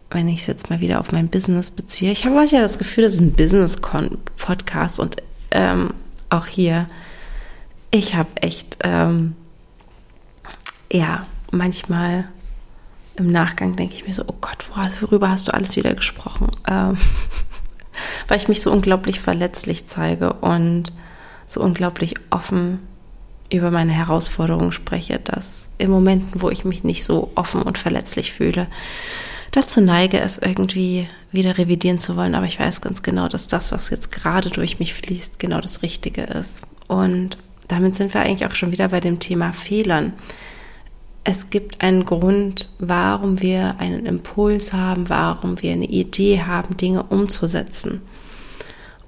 wenn 0.10 0.28
ich 0.28 0.40
es 0.40 0.48
jetzt 0.48 0.72
mal 0.72 0.80
wieder 0.80 1.00
auf 1.00 1.12
mein 1.12 1.28
Business 1.28 1.70
beziehe, 1.70 2.12
ich 2.12 2.26
habe 2.26 2.44
ja 2.44 2.62
das 2.62 2.80
Gefühl, 2.80 3.04
das 3.04 3.14
ist 3.14 3.22
ein 3.22 3.34
Business-Podcast 3.34 5.00
und 5.00 5.18
ähm, 5.52 5.94
auch 6.32 6.48
hier, 6.48 6.88
ich 7.92 8.16
habe 8.16 8.30
echt, 8.42 8.80
ähm, 8.82 9.36
ja, 10.96 11.26
manchmal 11.52 12.26
im 13.18 13.32
Nachgang 13.32 13.76
denke 13.76 13.96
ich 13.96 14.08
mir 14.08 14.14
so, 14.14 14.24
oh 14.28 14.36
Gott, 14.42 14.66
worüber 15.02 15.30
hast 15.30 15.48
du 15.48 15.54
alles 15.54 15.76
wieder 15.76 15.94
gesprochen? 15.94 16.48
Ähm, 16.68 16.98
weil 18.28 18.38
ich 18.38 18.48
mich 18.48 18.62
so 18.62 18.72
unglaublich 18.72 19.20
verletzlich 19.20 19.88
zeige 19.88 20.34
und 20.34 20.92
so 21.48 21.62
unglaublich 21.62 22.16
offen 22.30 22.80
über 23.52 23.72
meine 23.72 23.92
Herausforderungen 23.92 24.72
spreche, 24.72 25.20
dass 25.20 25.70
in 25.78 25.92
Momenten, 25.92 26.42
wo 26.42 26.50
ich 26.50 26.66
mich 26.66 26.84
nicht 26.84 27.06
so 27.06 27.32
offen 27.36 27.62
und 27.62 27.78
verletzlich 27.78 28.34
fühle, 28.34 28.68
dazu 29.52 29.82
neige, 29.82 30.20
es 30.20 30.38
irgendwie 30.38 31.08
wieder 31.32 31.58
revidieren 31.58 32.00
zu 32.00 32.16
wollen. 32.16 32.36
Aber 32.36 32.48
ich 32.48 32.60
weiß 32.60 32.82
ganz 32.82 33.04
genau, 33.04 33.28
dass 33.28 33.48
das, 33.48 33.72
was 33.72 33.90
jetzt 33.90 34.12
gerade 34.12 34.50
durch 34.50 34.80
mich 34.80 34.94
fließt, 34.94 35.40
genau 35.40 35.62
das 35.62 35.84
Richtige 35.84 36.24
ist. 36.24 36.64
Und 36.88 37.38
damit 37.68 37.96
sind 37.96 38.14
wir 38.14 38.22
eigentlich 38.22 38.50
auch 38.50 38.56
schon 38.56 38.72
wieder 38.72 38.90
bei 38.90 39.00
dem 39.00 39.20
Thema 39.20 39.54
Fehlern. 39.54 40.14
Es 41.28 41.50
gibt 41.50 41.82
einen 41.82 42.06
Grund, 42.06 42.70
warum 42.78 43.42
wir 43.42 43.80
einen 43.80 44.06
Impuls 44.06 44.74
haben, 44.74 45.10
warum 45.10 45.60
wir 45.60 45.72
eine 45.72 45.90
Idee 45.90 46.44
haben, 46.44 46.78
Dinge 46.78 47.02
umzusetzen. 47.02 48.02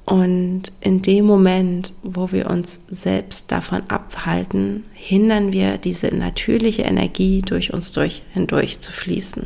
Und 0.04 0.72
in 0.82 1.04
dem 1.04 1.26
Moment, 1.26 1.94
wo 2.02 2.32
wir 2.32 2.50
uns 2.50 2.82
selbst 2.90 3.52
davon 3.52 3.84
abhalten, 3.90 4.86
hindern 4.94 5.54
wir 5.54 5.78
diese 5.78 6.08
natürliche 6.08 6.84
Energie 6.84 7.44
durch 7.44 7.72
uns 7.72 7.92
durch 7.92 8.24
hindurch 8.34 8.80
zu 8.80 8.92
fließen. 8.92 9.46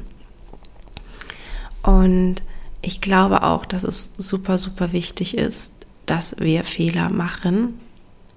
Und 1.84 2.36
ich 2.82 3.02
glaube 3.02 3.44
auch, 3.44 3.66
dass 3.66 3.84
es 3.84 4.14
super, 4.18 4.58
super 4.58 4.94
wichtig 4.94 5.38
ist, 5.38 5.74
dass 6.06 6.40
wir 6.40 6.64
Fehler 6.64 7.10
machen, 7.10 7.80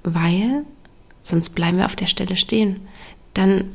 weil 0.03 0.65
sonst 1.21 1.51
bleiben 1.51 1.79
wir 1.79 1.85
auf 1.85 1.97
der 1.97 2.09
Stelle 2.09 2.37
stehen. 2.37 2.81
Dann 3.35 3.67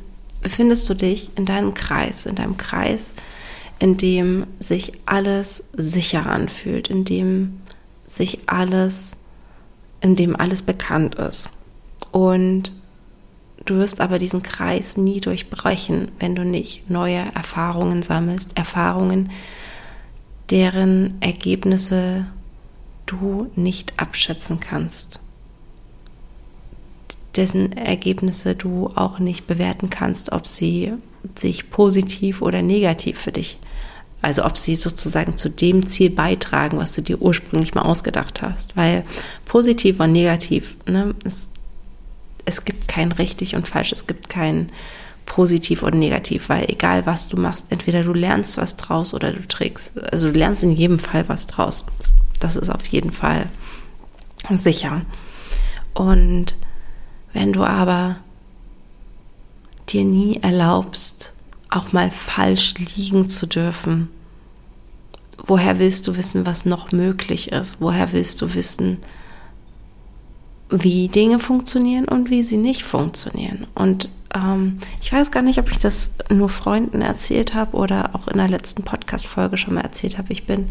befindest 0.50 0.88
du 0.88 0.94
dich 0.94 1.30
in 1.36 1.44
deinem 1.44 1.74
Kreis, 1.74 2.26
in 2.26 2.34
deinem 2.34 2.56
Kreis, 2.56 3.14
in 3.78 3.96
dem 3.96 4.48
sich 4.58 4.94
alles 5.06 5.62
sicher 5.76 6.26
anfühlt, 6.26 6.88
in 6.88 7.04
dem 7.04 7.60
sich 8.04 8.40
alles, 8.46 9.16
in 10.00 10.16
dem 10.16 10.34
alles 10.34 10.62
bekannt 10.62 11.14
ist. 11.14 11.50
Und 12.10 12.72
du 13.64 13.76
wirst 13.76 14.00
aber 14.00 14.18
diesen 14.18 14.42
Kreis 14.42 14.96
nie 14.96 15.20
durchbrechen, 15.20 16.10
wenn 16.18 16.34
du 16.34 16.44
nicht 16.44 16.90
neue 16.90 17.32
Erfahrungen 17.32 18.02
sammelst, 18.02 18.56
Erfahrungen, 18.56 19.30
deren 20.50 21.14
Ergebnisse 21.20 22.26
du 23.06 23.52
nicht 23.54 23.94
abschätzen 23.98 24.58
kannst, 24.58 25.19
dessen 27.36 27.72
Ergebnisse 27.72 28.54
du 28.54 28.90
auch 28.94 29.18
nicht 29.18 29.46
bewerten 29.46 29.90
kannst, 29.90 30.32
ob 30.32 30.46
sie 30.46 30.92
sich 31.36 31.70
positiv 31.70 32.42
oder 32.42 32.62
negativ 32.62 33.18
für 33.18 33.32
dich 33.32 33.58
also 34.22 34.44
ob 34.44 34.58
sie 34.58 34.76
sozusagen 34.76 35.36
zu 35.36 35.48
dem 35.48 35.86
Ziel 35.86 36.10
beitragen, 36.10 36.78
was 36.78 36.92
du 36.94 37.02
dir 37.02 37.20
ursprünglich 37.22 37.74
mal 37.74 37.82
ausgedacht 37.82 38.42
hast. 38.42 38.76
Weil 38.76 39.04
positiv 39.46 40.00
und 40.00 40.12
negativ, 40.12 40.76
ne, 40.86 41.14
es, 41.24 41.48
es 42.44 42.64
gibt 42.64 42.88
kein 42.88 43.12
richtig 43.12 43.56
und 43.56 43.66
falsch, 43.66 43.92
es 43.92 44.06
gibt 44.06 44.28
kein 44.28 44.70
positiv 45.24 45.82
oder 45.82 45.96
negativ, 45.96 46.48
weil 46.48 46.64
egal 46.68 47.06
was 47.06 47.28
du 47.28 47.38
machst, 47.38 47.66
entweder 47.70 48.02
du 48.02 48.12
lernst 48.12 48.56
was 48.58 48.76
draus 48.76 49.14
oder 49.14 49.32
du 49.32 49.46
trägst, 49.46 49.98
also 50.12 50.30
du 50.30 50.36
lernst 50.36 50.64
in 50.64 50.72
jedem 50.72 50.98
Fall 50.98 51.28
was 51.28 51.46
draus. 51.46 51.84
Das 52.40 52.56
ist 52.56 52.68
auf 52.68 52.84
jeden 52.86 53.12
Fall 53.12 53.46
sicher. 54.54 55.02
Und 55.94 56.56
wenn 57.32 57.52
du 57.52 57.64
aber 57.64 58.16
dir 59.88 60.04
nie 60.04 60.36
erlaubst, 60.36 61.32
auch 61.68 61.92
mal 61.92 62.10
falsch 62.10 62.74
liegen 62.96 63.28
zu 63.28 63.46
dürfen. 63.46 64.08
Woher 65.46 65.78
willst 65.78 66.06
du 66.06 66.16
wissen, 66.16 66.46
was 66.46 66.64
noch 66.66 66.92
möglich 66.92 67.52
ist? 67.52 67.80
Woher 67.80 68.12
willst 68.12 68.42
du 68.42 68.54
wissen, 68.54 68.98
wie 70.68 71.08
Dinge 71.08 71.38
funktionieren 71.38 72.06
und 72.06 72.30
wie 72.30 72.42
sie 72.42 72.56
nicht 72.56 72.84
funktionieren? 72.84 73.66
Und 73.74 74.08
ähm, 74.34 74.78
ich 75.00 75.12
weiß 75.12 75.30
gar 75.30 75.42
nicht, 75.42 75.58
ob 75.58 75.70
ich 75.70 75.78
das 75.78 76.10
nur 76.28 76.48
Freunden 76.48 77.02
erzählt 77.02 77.54
habe 77.54 77.76
oder 77.76 78.10
auch 78.14 78.28
in 78.28 78.38
der 78.38 78.48
letzten 78.48 78.82
Podcast-Folge 78.82 79.56
schon 79.56 79.74
mal 79.74 79.80
erzählt 79.80 80.18
habe. 80.18 80.32
Ich 80.32 80.46
bin 80.46 80.68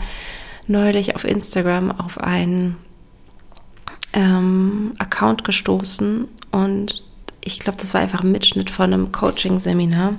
neulich 0.67 1.15
auf 1.15 1.25
Instagram 1.25 1.91
auf 1.91 2.19
einen 2.19 2.77
ähm, 4.13 4.93
Account 4.99 5.43
gestoßen 5.43 6.27
und 6.51 7.03
ich 7.41 7.59
glaube, 7.59 7.77
das 7.79 7.93
war 7.93 8.01
einfach 8.01 8.21
ein 8.21 8.31
Mitschnitt 8.31 8.69
von 8.69 8.93
einem 8.93 9.11
Coaching-Seminar. 9.11 10.15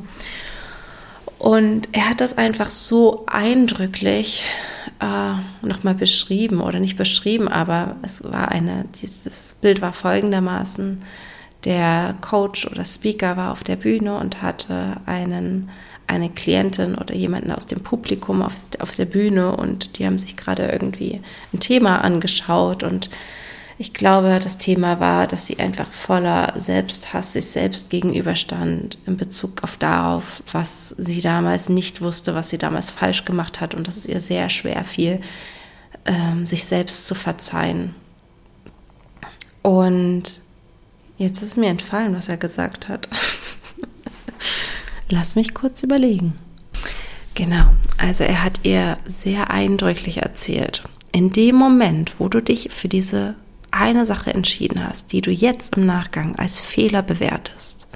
Und 1.38 1.88
er 1.92 2.10
hat 2.10 2.20
das 2.20 2.36
einfach 2.36 2.68
so 2.68 3.24
eindrücklich 3.26 4.44
äh, 5.00 5.66
nochmal 5.66 5.94
beschrieben 5.94 6.60
oder 6.60 6.78
nicht 6.80 6.98
beschrieben, 6.98 7.48
aber 7.48 7.96
es 8.02 8.22
war 8.22 8.50
eine, 8.50 8.84
dieses 9.00 9.56
Bild 9.60 9.80
war 9.80 9.94
folgendermaßen. 9.94 11.00
Der 11.64 12.14
Coach 12.20 12.66
oder 12.66 12.84
Speaker 12.84 13.36
war 13.36 13.52
auf 13.52 13.64
der 13.64 13.76
Bühne 13.76 14.16
und 14.16 14.42
hatte 14.42 14.98
einen, 15.06 15.70
eine 16.06 16.28
Klientin 16.28 16.94
oder 16.94 17.14
jemanden 17.14 17.52
aus 17.52 17.66
dem 17.66 17.80
Publikum 17.80 18.42
auf, 18.42 18.54
auf 18.78 18.94
der 18.94 19.06
Bühne 19.06 19.56
und 19.56 19.98
die 19.98 20.06
haben 20.06 20.18
sich 20.18 20.36
gerade 20.36 20.66
irgendwie 20.66 21.20
ein 21.54 21.60
Thema 21.60 22.02
angeschaut 22.02 22.82
und 22.82 23.08
Ich 23.80 23.94
glaube, 23.94 24.38
das 24.42 24.58
Thema 24.58 25.00
war, 25.00 25.26
dass 25.26 25.46
sie 25.46 25.58
einfach 25.58 25.90
voller 25.90 26.52
Selbsthass 26.54 27.32
sich 27.32 27.46
selbst 27.46 27.88
gegenüberstand 27.88 28.98
in 29.06 29.16
Bezug 29.16 29.64
auf 29.64 29.78
darauf, 29.78 30.42
was 30.52 30.90
sie 30.98 31.22
damals 31.22 31.70
nicht 31.70 32.02
wusste, 32.02 32.34
was 32.34 32.50
sie 32.50 32.58
damals 32.58 32.90
falsch 32.90 33.24
gemacht 33.24 33.62
hat 33.62 33.74
und 33.74 33.88
dass 33.88 33.96
es 33.96 34.04
ihr 34.04 34.20
sehr 34.20 34.50
schwer 34.50 34.84
fiel, 34.84 35.22
ähm, 36.04 36.44
sich 36.44 36.66
selbst 36.66 37.06
zu 37.06 37.14
verzeihen. 37.14 37.94
Und 39.62 40.42
jetzt 41.16 41.42
ist 41.42 41.56
mir 41.56 41.70
entfallen, 41.70 42.14
was 42.14 42.28
er 42.28 42.36
gesagt 42.36 42.86
hat. 42.86 43.08
Lass 45.08 45.36
mich 45.36 45.54
kurz 45.54 45.82
überlegen. 45.82 46.34
Genau, 47.34 47.70
also 47.96 48.24
er 48.24 48.44
hat 48.44 48.60
ihr 48.62 48.98
sehr 49.06 49.48
eindrücklich 49.48 50.18
erzählt. 50.18 50.82
In 51.12 51.32
dem 51.32 51.56
Moment, 51.56 52.20
wo 52.20 52.28
du 52.28 52.42
dich 52.42 52.68
für 52.70 52.88
diese 52.88 53.36
eine 53.80 54.04
Sache 54.04 54.32
entschieden 54.32 54.86
hast, 54.86 55.12
die 55.12 55.22
du 55.22 55.30
jetzt 55.30 55.76
im 55.76 55.86
Nachgang 55.86 56.36
als 56.36 56.60
Fehler 56.60 57.02
bewertest, 57.02 57.88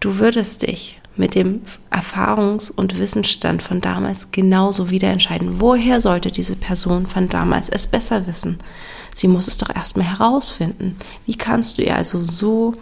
du 0.00 0.18
würdest 0.18 0.62
dich 0.62 1.00
mit 1.16 1.34
dem 1.34 1.62
Erfahrungs- 1.90 2.70
und 2.70 2.98
Wissensstand 3.00 3.60
von 3.60 3.80
damals 3.80 4.30
genauso 4.30 4.90
wieder 4.90 5.08
entscheiden. 5.08 5.60
Woher 5.60 6.00
sollte 6.00 6.30
diese 6.30 6.54
Person 6.54 7.08
von 7.08 7.28
damals 7.28 7.68
es 7.68 7.88
besser 7.88 8.28
wissen? 8.28 8.58
Sie 9.16 9.26
muss 9.26 9.48
es 9.48 9.58
doch 9.58 9.74
erstmal 9.74 10.06
herausfinden. 10.06 10.96
Wie 11.26 11.34
kannst 11.34 11.76
du 11.76 11.82
ihr 11.82 11.96
also 11.96 12.20
so 12.20 12.74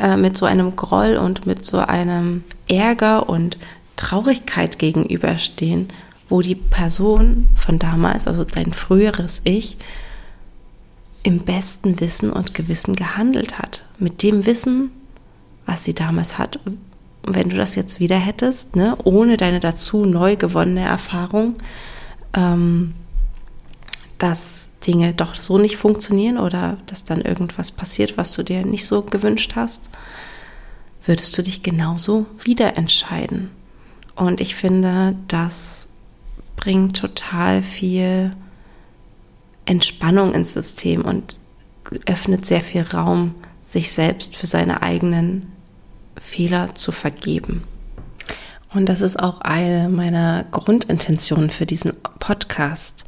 äh, 0.00 0.16
mit 0.16 0.36
so 0.36 0.46
einem 0.46 0.76
Groll 0.76 1.16
und 1.16 1.44
mit 1.44 1.64
so 1.64 1.78
einem 1.78 2.44
Ärger 2.68 3.28
und 3.28 3.58
Traurigkeit 3.96 4.78
gegenüberstehen, 4.78 5.88
wo 6.34 6.42
die 6.42 6.56
Person 6.56 7.46
von 7.54 7.78
damals, 7.78 8.26
also 8.26 8.42
dein 8.42 8.72
früheres 8.72 9.40
Ich, 9.44 9.76
im 11.22 11.38
besten 11.38 12.00
Wissen 12.00 12.28
und 12.28 12.54
Gewissen 12.54 12.96
gehandelt 12.96 13.60
hat. 13.60 13.84
Mit 14.00 14.20
dem 14.24 14.44
Wissen, 14.44 14.90
was 15.64 15.84
sie 15.84 15.94
damals 15.94 16.36
hat, 16.36 16.58
wenn 17.22 17.50
du 17.50 17.56
das 17.56 17.76
jetzt 17.76 18.00
wieder 18.00 18.16
hättest, 18.16 18.74
ne, 18.74 18.96
ohne 19.04 19.36
deine 19.36 19.60
dazu 19.60 20.06
neu 20.06 20.34
gewonnene 20.34 20.80
Erfahrung, 20.80 21.54
ähm, 22.32 22.94
dass 24.18 24.70
Dinge 24.84 25.14
doch 25.14 25.36
so 25.36 25.58
nicht 25.58 25.76
funktionieren 25.76 26.38
oder 26.38 26.78
dass 26.86 27.04
dann 27.04 27.20
irgendwas 27.20 27.70
passiert, 27.70 28.16
was 28.16 28.32
du 28.32 28.42
dir 28.42 28.66
nicht 28.66 28.86
so 28.86 29.02
gewünscht 29.02 29.52
hast, 29.54 29.88
würdest 31.04 31.38
du 31.38 31.44
dich 31.44 31.62
genauso 31.62 32.26
wieder 32.42 32.76
entscheiden. 32.76 33.52
Und 34.16 34.40
ich 34.40 34.56
finde, 34.56 35.14
das 35.28 35.86
bringt 36.56 36.96
total 36.96 37.62
viel 37.62 38.34
Entspannung 39.66 40.34
ins 40.34 40.52
System 40.52 41.02
und 41.02 41.40
öffnet 42.06 42.46
sehr 42.46 42.60
viel 42.60 42.82
Raum, 42.82 43.34
sich 43.62 43.92
selbst 43.92 44.36
für 44.36 44.46
seine 44.46 44.82
eigenen 44.82 45.52
Fehler 46.16 46.74
zu 46.74 46.92
vergeben. 46.92 47.64
Und 48.72 48.88
das 48.88 49.00
ist 49.00 49.18
auch 49.18 49.40
eine 49.40 49.88
meiner 49.88 50.44
Grundintentionen 50.50 51.50
für 51.50 51.66
diesen 51.66 51.92
Podcast, 52.18 53.04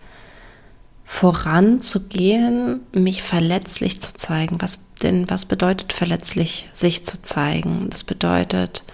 voranzugehen, 1.05 2.81
mich 2.93 3.23
verletzlich 3.23 4.01
zu 4.01 4.15
zeigen. 4.15 4.61
Was 4.61 4.81
denn, 5.03 5.29
was 5.31 5.45
bedeutet 5.45 5.93
verletzlich 5.93 6.69
sich 6.73 7.05
zu 7.05 7.23
zeigen? 7.23 7.89
Das 7.91 8.05
bedeutet, 8.05 8.85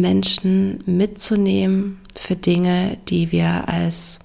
Menschen 0.00 0.82
mitzunehmen 0.86 2.00
für 2.16 2.36
Dinge, 2.36 2.98
die 3.08 3.32
wir 3.32 3.68
als 3.68 4.20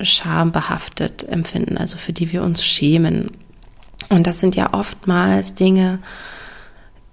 schambehaftet 0.00 1.26
empfinden, 1.28 1.78
also 1.78 1.98
für 1.98 2.12
die 2.12 2.32
wir 2.32 2.42
uns 2.42 2.64
schämen. 2.64 3.30
Und 4.08 4.26
das 4.26 4.40
sind 4.40 4.56
ja 4.56 4.72
oftmals 4.72 5.54
Dinge, 5.54 6.00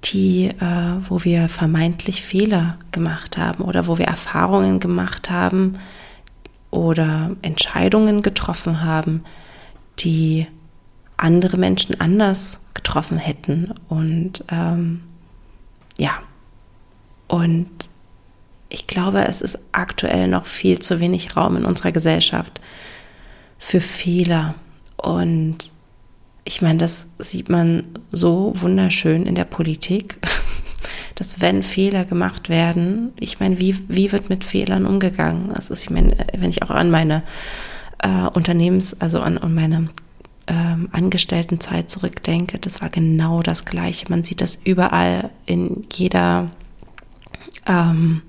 die, 0.06 0.48
äh, 0.48 1.10
wo 1.10 1.24
wir 1.24 1.48
vermeintlich 1.48 2.24
Fehler 2.24 2.78
gemacht 2.92 3.38
haben 3.38 3.64
oder 3.64 3.88
wo 3.88 3.98
wir 3.98 4.06
Erfahrungen 4.06 4.80
gemacht 4.80 5.30
haben 5.30 5.80
oder 6.72 7.36
Entscheidungen 7.42 8.22
getroffen 8.24 8.84
haben, 8.84 9.24
die 10.00 10.48
andere 11.18 11.58
Menschen 11.58 12.00
anders 12.02 12.62
getroffen 12.74 13.20
hätten. 13.20 13.74
Und 13.90 14.44
ähm, 14.50 15.02
ja, 15.98 16.14
und 17.32 17.70
ich 18.68 18.88
glaube, 18.88 19.26
es 19.26 19.40
ist 19.40 19.58
aktuell 19.72 20.28
noch 20.28 20.46
viel 20.46 20.80
zu 20.80 21.00
wenig 21.00 21.38
Raum 21.38 21.56
in 21.56 21.64
unserer 21.64 21.94
Gesellschaft 21.94 22.60
für 23.58 23.80
Fehler. 23.80 24.56
Und 24.98 25.72
ich 26.44 26.62
meine, 26.62 26.80
das 26.80 27.08
sieht 27.20 27.48
man 27.48 27.88
so 28.12 28.52
wunderschön 28.58 29.26
in 29.26 29.36
der 29.36 29.46
Politik, 29.46 30.18
dass 31.16 31.40
wenn 31.40 31.64
Fehler 31.64 32.04
gemacht 32.04 32.50
werden, 32.50 33.14
ich 33.18 33.40
meine, 33.40 33.60
wie, 33.60 33.78
wie 33.88 34.12
wird 34.12 34.28
mit 34.28 34.44
Fehlern 34.44 34.86
umgegangen? 34.86 35.54
Das 35.56 35.70
ist, 35.70 35.84
ich 35.84 35.90
meine, 35.90 36.18
wenn 36.38 36.50
ich 36.50 36.64
auch 36.64 36.70
an 36.70 36.92
meine 36.92 37.24
äh, 38.00 38.28
Unternehmens-, 38.28 39.00
also 39.00 39.22
an, 39.22 39.38
an 39.38 39.56
meine 39.56 39.90
ähm, 40.48 40.90
Angestelltenzeit 40.92 41.90
zurückdenke, 41.90 42.60
das 42.60 42.82
war 42.82 42.90
genau 42.90 43.42
das 43.42 43.64
Gleiche. 43.64 44.08
Man 44.10 44.26
sieht 44.26 44.42
das 44.42 44.60
überall 44.66 45.30
in 45.46 45.86
jeder, 45.94 46.52
ähm, 47.66 48.22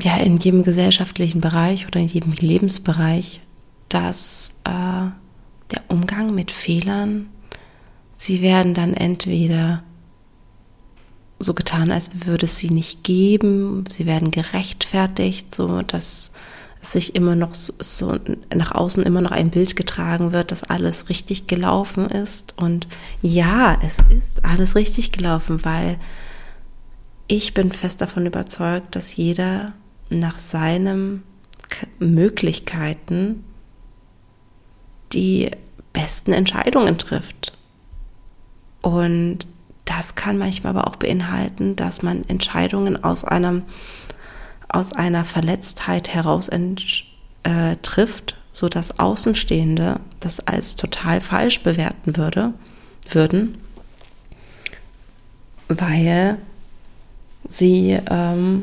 ja, 0.00 0.16
in 0.16 0.36
jedem 0.36 0.62
gesellschaftlichen 0.62 1.40
Bereich 1.40 1.86
oder 1.86 2.00
in 2.00 2.08
jedem 2.08 2.32
Lebensbereich, 2.32 3.40
dass 3.88 4.50
äh, 4.64 4.70
der 4.70 5.82
Umgang 5.88 6.34
mit 6.34 6.50
Fehlern, 6.50 7.28
sie 8.14 8.40
werden 8.42 8.74
dann 8.74 8.94
entweder 8.94 9.82
so 11.38 11.54
getan, 11.54 11.90
als 11.90 12.26
würde 12.26 12.46
es 12.46 12.58
sie 12.58 12.70
nicht 12.70 13.04
geben, 13.04 13.84
sie 13.88 14.06
werden 14.06 14.30
gerechtfertigt, 14.30 15.54
so 15.54 15.82
dass 15.82 16.32
sich 16.80 17.14
immer 17.14 17.36
noch 17.36 17.54
so 17.54 18.18
nach 18.52 18.72
außen 18.72 19.04
immer 19.04 19.20
noch 19.20 19.30
ein 19.30 19.50
Bild 19.50 19.76
getragen 19.76 20.32
wird, 20.32 20.50
dass 20.50 20.64
alles 20.64 21.08
richtig 21.08 21.46
gelaufen 21.46 22.06
ist. 22.06 22.54
Und 22.58 22.88
ja, 23.22 23.78
es 23.84 23.98
ist 24.10 24.44
alles 24.44 24.74
richtig 24.74 25.12
gelaufen, 25.12 25.64
weil 25.64 25.98
ich 27.28 27.54
bin 27.54 27.72
fest 27.72 28.00
davon 28.00 28.26
überzeugt, 28.26 28.94
dass 28.96 29.16
jeder 29.16 29.72
nach 30.10 30.38
seinen 30.38 31.22
Möglichkeiten 31.98 33.44
die 35.12 35.50
besten 35.92 36.32
Entscheidungen 36.32 36.98
trifft. 36.98 37.56
Und 38.82 39.46
das 39.84 40.14
kann 40.14 40.38
manchmal 40.38 40.76
aber 40.76 40.86
auch 40.86 40.96
beinhalten, 40.96 41.76
dass 41.76 42.02
man 42.02 42.24
Entscheidungen 42.28 43.02
aus 43.02 43.24
einem 43.24 43.62
aus 44.68 44.92
einer 44.92 45.24
Verletztheit 45.24 46.08
heraus 46.08 46.48
äh, 46.48 47.76
trifft, 47.82 48.36
so 48.52 48.70
dass 48.70 48.98
Außenstehende 48.98 50.00
das 50.20 50.40
als 50.40 50.76
total 50.76 51.20
falsch 51.20 51.60
bewerten 51.60 52.16
würde, 52.16 52.54
würden, 53.10 53.58
weil 55.68 56.38
sie 57.54 57.98
ähm, 58.10 58.62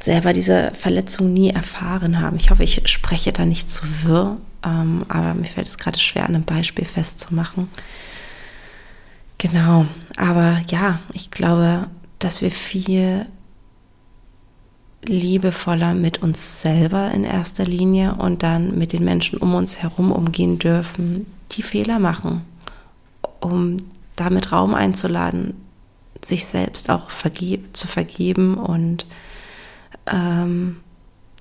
selber 0.00 0.32
diese 0.32 0.72
Verletzung 0.74 1.32
nie 1.32 1.50
erfahren 1.50 2.20
haben. 2.20 2.36
Ich 2.36 2.50
hoffe, 2.50 2.64
ich 2.64 2.82
spreche 2.86 3.32
da 3.32 3.44
nicht 3.44 3.70
zu 3.70 3.84
wirr, 4.02 4.36
ähm, 4.64 5.04
aber 5.08 5.34
mir 5.34 5.46
fällt 5.46 5.68
es 5.68 5.78
gerade 5.78 5.98
schwer, 5.98 6.24
an 6.24 6.34
einem 6.34 6.44
Beispiel 6.44 6.84
festzumachen. 6.84 7.68
Genau, 9.38 9.86
aber 10.16 10.60
ja, 10.68 11.00
ich 11.12 11.30
glaube, 11.30 11.86
dass 12.18 12.42
wir 12.42 12.50
viel 12.50 13.26
liebevoller 15.04 15.94
mit 15.94 16.22
uns 16.22 16.60
selber 16.60 17.10
in 17.12 17.24
erster 17.24 17.64
Linie 17.64 18.16
und 18.16 18.42
dann 18.42 18.76
mit 18.76 18.92
den 18.92 19.04
Menschen 19.04 19.38
um 19.38 19.54
uns 19.54 19.78
herum 19.82 20.12
umgehen 20.12 20.58
dürfen, 20.58 21.26
die 21.52 21.62
Fehler 21.62 21.98
machen, 21.98 22.42
um 23.40 23.78
damit 24.16 24.52
Raum 24.52 24.74
einzuladen, 24.74 25.54
sich 26.24 26.46
selbst 26.46 26.90
auch 26.90 27.10
vergeb 27.10 27.76
zu 27.76 27.86
vergeben 27.86 28.54
und 28.54 29.06
ähm, 30.06 30.80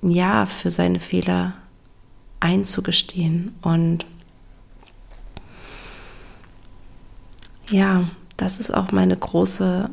ja, 0.01 0.45
für 0.45 0.71
seine 0.71 0.99
Fehler 0.99 1.53
einzugestehen. 2.39 3.55
Und 3.61 4.05
ja, 7.69 8.09
das 8.37 8.59
ist 8.59 8.73
auch 8.73 8.91
meine 8.91 9.17
große 9.17 9.89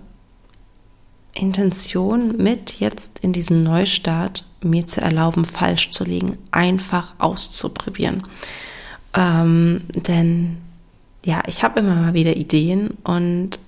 Intention 1.35 2.37
mit 2.37 2.81
jetzt 2.81 3.18
in 3.20 3.33
diesen 3.33 3.62
Neustart, 3.62 4.44
mir 4.62 4.87
zu 4.87 5.01
erlauben, 5.01 5.44
falsch 5.44 5.90
zu 5.90 6.05
liegen, 6.05 6.38
einfach 6.51 7.14
auszuprobieren. 7.18 8.27
Ähm, 9.14 9.83
denn 9.94 10.59
ja, 11.25 11.42
ich 11.46 11.62
habe 11.62 11.81
immer 11.81 11.94
mal 11.94 12.14
wieder 12.14 12.37
Ideen 12.37 12.90
und 13.05 13.59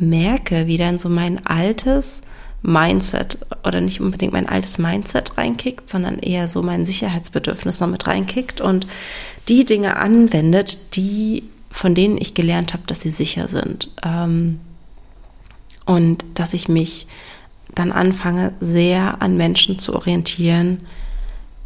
merke, 0.00 0.66
wie 0.66 0.76
dann 0.76 0.98
so 0.98 1.08
mein 1.08 1.44
altes 1.46 2.22
Mindset 2.62 3.38
oder 3.64 3.80
nicht 3.80 4.00
unbedingt 4.00 4.32
mein 4.32 4.48
altes 4.48 4.78
Mindset 4.78 5.38
reinkickt, 5.38 5.88
sondern 5.88 6.18
eher 6.18 6.48
so 6.48 6.62
mein 6.62 6.86
Sicherheitsbedürfnis 6.86 7.80
noch 7.80 7.88
mit 7.88 8.06
reinkickt 8.06 8.60
und 8.60 8.86
die 9.48 9.64
Dinge 9.64 9.96
anwendet, 9.96 10.96
die 10.96 11.44
von 11.70 11.94
denen 11.94 12.18
ich 12.18 12.34
gelernt 12.34 12.72
habe, 12.72 12.82
dass 12.86 13.00
sie 13.00 13.10
sicher 13.10 13.46
sind. 13.48 13.90
Ähm, 14.04 14.60
und 15.84 16.24
dass 16.34 16.54
ich 16.54 16.68
mich 16.68 17.06
dann 17.74 17.92
anfange, 17.92 18.52
sehr 18.60 19.22
an 19.22 19.36
Menschen 19.36 19.78
zu 19.78 19.94
orientieren, 19.94 20.80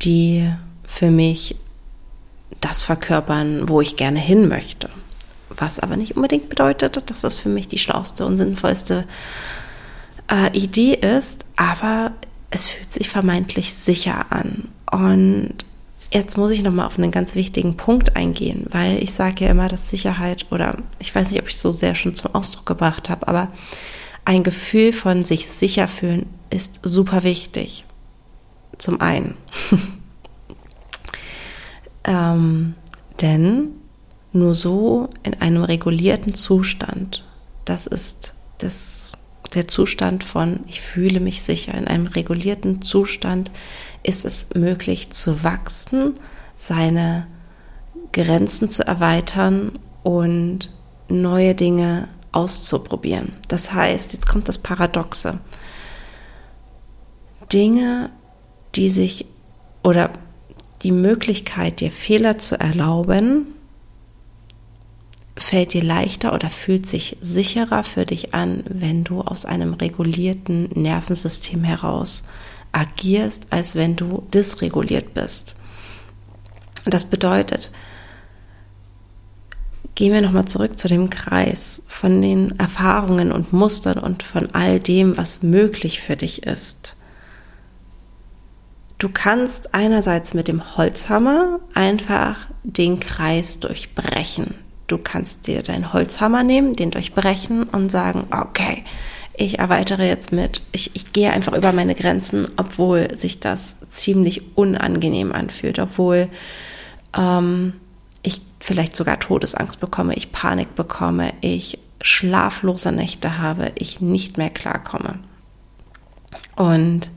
die 0.02 0.48
für 0.84 1.10
mich 1.10 1.56
das 2.60 2.82
verkörpern, 2.82 3.68
wo 3.68 3.80
ich 3.80 3.96
gerne 3.96 4.20
hin 4.20 4.48
möchte. 4.48 4.90
Was 5.56 5.78
aber 5.78 5.96
nicht 5.96 6.16
unbedingt 6.16 6.48
bedeutet, 6.48 7.10
dass 7.10 7.20
das 7.20 7.36
für 7.36 7.48
mich 7.48 7.68
die 7.68 7.78
schlauste 7.78 8.26
und 8.26 8.36
sinnvollste 8.36 9.06
äh, 10.30 10.56
Idee 10.56 10.94
ist, 10.94 11.44
aber 11.56 12.12
es 12.50 12.66
fühlt 12.66 12.92
sich 12.92 13.08
vermeintlich 13.08 13.74
sicher 13.74 14.26
an. 14.30 14.68
Und 14.90 15.54
jetzt 16.12 16.36
muss 16.36 16.50
ich 16.50 16.62
nochmal 16.62 16.86
auf 16.86 16.98
einen 16.98 17.10
ganz 17.10 17.34
wichtigen 17.34 17.76
Punkt 17.76 18.16
eingehen, 18.16 18.66
weil 18.70 19.02
ich 19.02 19.12
sage 19.12 19.44
ja 19.44 19.50
immer, 19.50 19.68
dass 19.68 19.90
Sicherheit 19.90 20.46
oder 20.50 20.76
ich 20.98 21.14
weiß 21.14 21.30
nicht, 21.30 21.40
ob 21.40 21.48
ich 21.48 21.54
es 21.54 21.60
so 21.60 21.72
sehr 21.72 21.94
schon 21.94 22.14
zum 22.14 22.34
Ausdruck 22.34 22.66
gebracht 22.66 23.08
habe, 23.08 23.26
aber 23.28 23.48
ein 24.24 24.42
Gefühl 24.42 24.92
von 24.92 25.24
sich 25.24 25.48
sicher 25.48 25.88
fühlen 25.88 26.26
ist 26.50 26.80
super 26.82 27.24
wichtig. 27.24 27.84
Zum 28.78 29.00
einen. 29.00 29.34
ähm, 32.04 32.74
denn 33.20 33.68
nur 34.32 34.54
so 34.54 35.08
in 35.22 35.34
einem 35.34 35.62
regulierten 35.62 36.34
Zustand, 36.34 37.24
das 37.64 37.86
ist 37.86 38.34
das, 38.58 39.12
der 39.54 39.68
Zustand 39.68 40.24
von, 40.24 40.60
ich 40.66 40.80
fühle 40.80 41.20
mich 41.20 41.42
sicher, 41.42 41.74
in 41.74 41.86
einem 41.86 42.06
regulierten 42.06 42.82
Zustand 42.82 43.50
ist 44.02 44.24
es 44.24 44.48
möglich 44.54 45.10
zu 45.10 45.44
wachsen, 45.44 46.14
seine 46.54 47.26
Grenzen 48.12 48.70
zu 48.70 48.86
erweitern 48.86 49.78
und 50.02 50.70
neue 51.08 51.54
Dinge 51.54 52.08
auszuprobieren. 52.32 53.34
Das 53.48 53.72
heißt, 53.72 54.12
jetzt 54.12 54.26
kommt 54.26 54.48
das 54.48 54.58
Paradoxe. 54.58 55.38
Dinge, 57.52 58.10
die 58.74 58.88
sich 58.88 59.26
oder 59.82 60.10
die 60.82 60.92
Möglichkeit, 60.92 61.80
dir 61.80 61.90
Fehler 61.90 62.38
zu 62.38 62.58
erlauben, 62.58 63.51
fällt 65.36 65.72
dir 65.72 65.82
leichter 65.82 66.34
oder 66.34 66.50
fühlt 66.50 66.86
sich 66.86 67.16
sicherer 67.20 67.82
für 67.82 68.04
dich 68.04 68.34
an, 68.34 68.64
wenn 68.68 69.04
du 69.04 69.22
aus 69.22 69.44
einem 69.44 69.74
regulierten 69.74 70.68
Nervensystem 70.74 71.64
heraus 71.64 72.24
agierst, 72.72 73.46
als 73.50 73.74
wenn 73.74 73.96
du 73.96 74.26
dysreguliert 74.32 75.14
bist. 75.14 75.54
Das 76.84 77.04
bedeutet, 77.04 77.70
gehen 79.94 80.12
wir 80.12 80.22
nochmal 80.22 80.46
zurück 80.46 80.78
zu 80.78 80.88
dem 80.88 81.10
Kreis 81.10 81.82
von 81.86 82.22
den 82.22 82.58
Erfahrungen 82.58 83.30
und 83.30 83.52
Mustern 83.52 83.98
und 83.98 84.22
von 84.22 84.48
all 84.52 84.80
dem, 84.80 85.16
was 85.16 85.42
möglich 85.42 86.00
für 86.00 86.16
dich 86.16 86.44
ist. 86.44 86.96
Du 88.98 89.08
kannst 89.08 89.74
einerseits 89.74 90.32
mit 90.32 90.48
dem 90.48 90.76
Holzhammer 90.76 91.58
einfach 91.74 92.48
den 92.62 93.00
Kreis 93.00 93.58
durchbrechen. 93.58 94.54
Du 94.86 94.98
kannst 94.98 95.46
dir 95.46 95.62
deinen 95.62 95.92
Holzhammer 95.92 96.42
nehmen, 96.42 96.74
den 96.74 96.90
durchbrechen 96.90 97.64
und 97.64 97.90
sagen, 97.90 98.26
okay, 98.30 98.84
ich 99.34 99.58
erweitere 99.58 100.06
jetzt 100.06 100.32
mit, 100.32 100.62
ich, 100.72 100.94
ich 100.94 101.12
gehe 101.12 101.30
einfach 101.30 101.54
über 101.54 101.72
meine 101.72 101.94
Grenzen, 101.94 102.48
obwohl 102.56 103.16
sich 103.16 103.40
das 103.40 103.76
ziemlich 103.88 104.56
unangenehm 104.56 105.32
anfühlt, 105.32 105.78
obwohl 105.78 106.28
ähm, 107.16 107.72
ich 108.22 108.42
vielleicht 108.60 108.94
sogar 108.94 109.18
Todesangst 109.18 109.80
bekomme, 109.80 110.14
ich 110.14 110.32
Panik 110.32 110.74
bekomme, 110.74 111.32
ich 111.40 111.78
schlaflose 112.02 112.92
Nächte 112.92 113.38
habe, 113.38 113.72
ich 113.76 114.00
nicht 114.00 114.36
mehr 114.36 114.50
klarkomme. 114.50 115.18
Und 116.56 117.10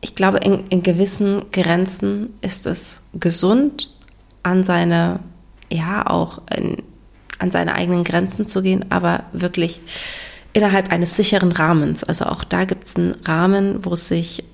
ich 0.00 0.14
glaube, 0.14 0.38
in, 0.38 0.66
in 0.68 0.82
gewissen 0.82 1.50
Grenzen 1.50 2.32
ist 2.40 2.66
es 2.66 3.02
gesund, 3.14 3.90
an 4.42 4.64
seine, 4.64 5.20
ja, 5.72 6.06
auch 6.06 6.42
in, 6.54 6.76
an 7.38 7.50
seine 7.50 7.74
eigenen 7.74 8.04
Grenzen 8.04 8.46
zu 8.46 8.62
gehen, 8.62 8.86
aber 8.90 9.24
wirklich 9.32 9.80
innerhalb 10.52 10.92
eines 10.92 11.16
sicheren 11.16 11.52
Rahmens. 11.52 12.04
Also 12.04 12.26
auch 12.26 12.44
da 12.44 12.64
gibt 12.64 12.84
es 12.84 12.96
einen 12.96 13.14
Rahmen, 13.24 13.84
wo 13.84 13.94
es 13.94 14.08
sich 14.08 14.44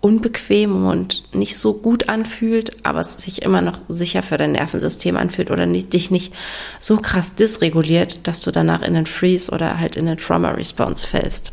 unbequem 0.00 0.86
und 0.86 1.34
nicht 1.34 1.56
so 1.56 1.74
gut 1.74 2.08
anfühlt, 2.08 2.84
aber 2.86 3.00
es 3.00 3.14
sich 3.14 3.42
immer 3.42 3.60
noch 3.60 3.80
sicher 3.88 4.22
für 4.22 4.36
dein 4.36 4.52
Nervensystem 4.52 5.16
anfühlt 5.16 5.50
oder 5.50 5.66
nicht, 5.66 5.92
dich 5.92 6.10
nicht 6.10 6.32
so 6.78 6.98
krass 6.98 7.34
dysreguliert, 7.34 8.26
dass 8.28 8.40
du 8.42 8.50
danach 8.50 8.82
in 8.82 8.94
den 8.94 9.06
Freeze 9.06 9.50
oder 9.50 9.80
halt 9.80 9.96
in 9.96 10.06
den 10.06 10.18
Trauma 10.18 10.50
Response 10.50 11.08
fällst. 11.08 11.52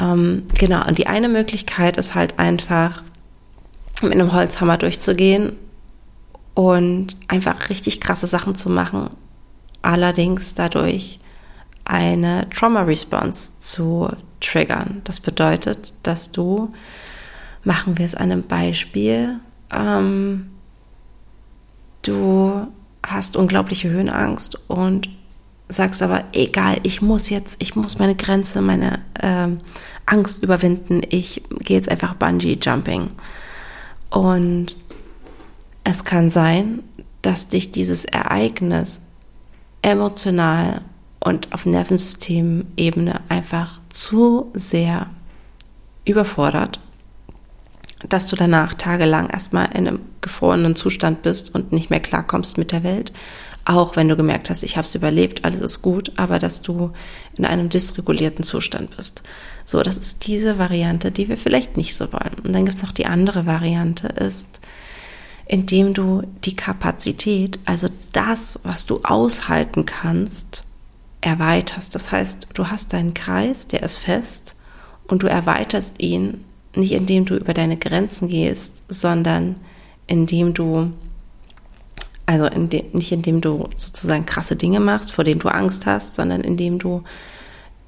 Ähm, 0.00 0.44
genau, 0.58 0.86
und 0.86 0.98
die 0.98 1.06
eine 1.06 1.28
Möglichkeit 1.28 1.96
ist 1.96 2.14
halt 2.14 2.38
einfach 2.38 3.02
mit 4.02 4.14
einem 4.14 4.32
Holzhammer 4.32 4.76
durchzugehen 4.76 5.52
und 6.58 7.16
einfach 7.28 7.68
richtig 7.68 8.00
krasse 8.00 8.26
Sachen 8.26 8.56
zu 8.56 8.68
machen, 8.68 9.10
allerdings 9.80 10.54
dadurch 10.54 11.20
eine 11.84 12.48
Trauma 12.50 12.82
Response 12.82 13.52
zu 13.60 14.08
triggern. 14.40 15.02
Das 15.04 15.20
bedeutet, 15.20 15.94
dass 16.02 16.32
du 16.32 16.72
Machen 17.68 17.98
wir 17.98 18.06
es 18.06 18.14
an 18.14 18.32
einem 18.32 18.44
Beispiel. 18.44 19.40
Ähm, 19.70 20.48
du 22.00 22.66
hast 23.06 23.36
unglaubliche 23.36 23.90
Höhenangst 23.90 24.58
und 24.68 25.10
sagst 25.68 26.02
aber, 26.02 26.24
egal, 26.32 26.78
ich 26.82 27.02
muss 27.02 27.28
jetzt, 27.28 27.62
ich 27.62 27.76
muss 27.76 27.98
meine 27.98 28.14
Grenze, 28.14 28.62
meine 28.62 29.00
ähm, 29.20 29.60
Angst 30.06 30.42
überwinden. 30.42 31.02
Ich 31.10 31.42
gehe 31.60 31.76
jetzt 31.76 31.90
einfach 31.90 32.14
Bungee 32.14 32.58
Jumping. 32.58 33.10
Und 34.08 34.76
es 35.90 36.04
kann 36.04 36.28
sein, 36.28 36.82
dass 37.22 37.48
dich 37.48 37.70
dieses 37.70 38.04
Ereignis 38.04 39.00
emotional 39.80 40.82
und 41.18 41.52
auf 41.54 41.64
Nervensystemebene 41.64 43.22
einfach 43.30 43.80
zu 43.88 44.50
sehr 44.52 45.08
überfordert 46.04 46.80
dass 48.08 48.26
du 48.26 48.36
danach 48.36 48.74
tagelang 48.74 49.28
erstmal 49.28 49.66
in 49.72 49.88
einem 49.88 50.00
gefrorenen 50.20 50.76
Zustand 50.76 51.22
bist 51.22 51.54
und 51.54 51.72
nicht 51.72 51.90
mehr 51.90 52.00
klarkommst 52.00 52.58
mit 52.58 52.70
der 52.72 52.84
Welt. 52.84 53.12
Auch 53.64 53.96
wenn 53.96 54.08
du 54.08 54.16
gemerkt 54.16 54.50
hast, 54.50 54.62
ich 54.62 54.76
habe 54.76 54.86
es 54.86 54.94
überlebt, 54.94 55.44
alles 55.44 55.60
ist 55.60 55.82
gut, 55.82 56.12
aber 56.16 56.38
dass 56.38 56.62
du 56.62 56.92
in 57.36 57.44
einem 57.44 57.68
dysregulierten 57.68 58.44
Zustand 58.44 58.96
bist. 58.96 59.22
So, 59.64 59.82
das 59.82 59.98
ist 59.98 60.26
diese 60.26 60.58
Variante, 60.58 61.10
die 61.10 61.28
wir 61.28 61.36
vielleicht 61.36 61.76
nicht 61.76 61.94
so 61.94 62.12
wollen. 62.12 62.36
Und 62.44 62.54
dann 62.54 62.64
gibt 62.64 62.78
es 62.78 62.82
noch 62.82 62.92
die 62.92 63.06
andere 63.06 63.46
Variante, 63.46 64.06
ist, 64.06 64.60
indem 65.48 65.94
du 65.94 66.22
die 66.44 66.54
Kapazität, 66.54 67.58
also 67.64 67.88
das, 68.12 68.60
was 68.62 68.86
du 68.86 69.00
aushalten 69.02 69.86
kannst, 69.86 70.64
erweiterst. 71.20 71.94
Das 71.94 72.12
heißt, 72.12 72.48
du 72.54 72.68
hast 72.68 72.92
deinen 72.92 73.14
Kreis, 73.14 73.66
der 73.66 73.82
ist 73.82 73.96
fest 73.96 74.54
und 75.06 75.22
du 75.22 75.26
erweiterst 75.26 76.00
ihn 76.00 76.44
nicht 76.76 76.92
indem 76.92 77.24
du 77.24 77.34
über 77.34 77.54
deine 77.54 77.76
Grenzen 77.76 78.28
gehst, 78.28 78.82
sondern 78.88 79.58
indem 80.06 80.54
du, 80.54 80.92
also 82.26 82.46
in 82.46 82.68
de, 82.68 82.84
nicht 82.92 83.10
indem 83.10 83.40
du 83.40 83.68
sozusagen 83.76 84.26
krasse 84.26 84.54
Dinge 84.54 84.80
machst, 84.80 85.10
vor 85.10 85.24
denen 85.24 85.40
du 85.40 85.48
Angst 85.48 85.86
hast, 85.86 86.14
sondern 86.14 86.42
indem 86.42 86.78
du 86.78 87.02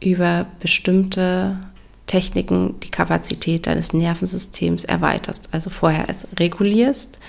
über 0.01 0.47
bestimmte 0.61 1.59
Techniken 2.07 2.81
die 2.81 2.91
Kapazität 2.91 3.67
deines 3.67 3.93
Nervensystems 3.93 4.85
erweiterst. 4.85 5.51
Also 5.53 5.71
vorher 5.71 6.09
es 6.09 6.27
regulierst 6.39 7.21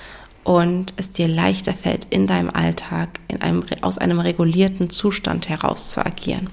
und 0.43 0.93
es 0.97 1.12
dir 1.12 1.27
leichter 1.27 1.73
fällt, 1.73 2.06
in 2.06 2.27
deinem 2.27 2.49
Alltag 2.49 3.19
in 3.27 3.41
einem, 3.41 3.63
aus 3.82 3.97
einem 3.97 4.19
regulierten 4.19 4.89
Zustand 4.89 5.49
heraus 5.49 5.89
zu 5.89 6.06
agieren. 6.06 6.49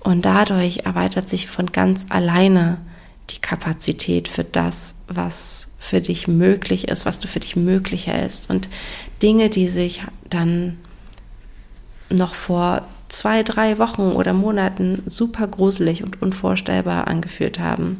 Und 0.00 0.24
dadurch 0.24 0.80
erweitert 0.84 1.28
sich 1.28 1.48
von 1.48 1.66
ganz 1.66 2.06
alleine 2.08 2.78
die 3.30 3.40
Kapazität 3.40 4.28
für 4.28 4.44
das, 4.44 4.94
was 5.06 5.68
für 5.78 6.00
dich 6.00 6.26
möglich 6.26 6.88
ist, 6.88 7.06
was 7.06 7.18
du 7.18 7.28
für 7.28 7.40
dich 7.40 7.56
möglich 7.56 8.06
hältst. 8.06 8.50
Und 8.50 8.68
Dinge, 9.22 9.50
die 9.50 9.68
sich 9.68 10.02
dann 10.28 10.78
noch 12.08 12.34
vor 12.34 12.86
zwei, 13.08 13.42
drei 13.42 13.78
Wochen 13.78 14.12
oder 14.12 14.32
Monaten 14.32 15.02
super 15.06 15.46
gruselig 15.46 16.02
und 16.02 16.22
unvorstellbar 16.22 17.08
angefühlt 17.08 17.58
haben, 17.58 17.98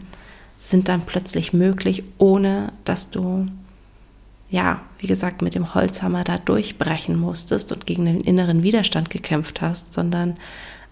sind 0.57 0.89
dann 0.89 1.03
plötzlich 1.03 1.53
möglich, 1.53 2.05
ohne 2.19 2.73
dass 2.85 3.11
du, 3.11 3.47
ja, 4.51 4.81
wie 4.99 5.07
gesagt, 5.07 5.43
mit 5.43 5.55
dem 5.55 5.75
Holzhammer 5.75 6.25
da 6.25 6.39
durchbrechen 6.39 7.19
musstest 7.19 7.73
und 7.73 7.87
gegen 7.87 8.05
den 8.05 8.21
inneren 8.21 8.63
Widerstand 8.63 9.09
gekämpft 9.11 9.61
hast, 9.61 9.95
sondern 9.95 10.35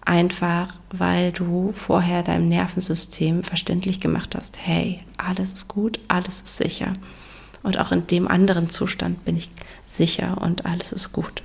Einfach 0.09 0.73
weil 0.91 1.31
du 1.31 1.71
vorher 1.75 2.23
deinem 2.23 2.49
Nervensystem 2.49 3.43
verständlich 3.43 3.99
gemacht 3.99 4.35
hast, 4.35 4.57
hey, 4.57 5.01
alles 5.17 5.53
ist 5.53 5.67
gut, 5.67 5.99
alles 6.07 6.41
ist 6.41 6.57
sicher. 6.57 6.93
Und 7.61 7.77
auch 7.77 7.91
in 7.91 8.07
dem 8.07 8.27
anderen 8.27 8.71
Zustand 8.71 9.23
bin 9.23 9.37
ich 9.37 9.51
sicher 9.85 10.41
und 10.41 10.65
alles 10.65 10.93
ist 10.93 11.11
gut. 11.11 11.43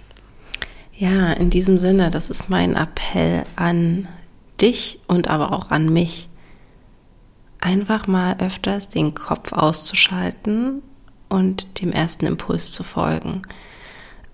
Ja, 0.96 1.32
in 1.32 1.50
diesem 1.50 1.78
Sinne, 1.78 2.08
das 2.08 2.30
ist 2.30 2.48
mein 2.48 2.74
Appell 2.74 3.44
an 3.56 4.08
dich 4.62 5.00
und 5.08 5.28
aber 5.28 5.52
auch 5.52 5.70
an 5.70 5.92
mich. 5.92 6.30
Einfach 7.58 8.06
mal 8.06 8.36
öfters 8.38 8.88
den 8.88 9.14
Kopf 9.14 9.52
auszuschalten 9.52 10.80
und 11.34 11.80
dem 11.80 11.90
ersten 11.90 12.26
Impuls 12.26 12.70
zu 12.70 12.84
folgen. 12.84 13.42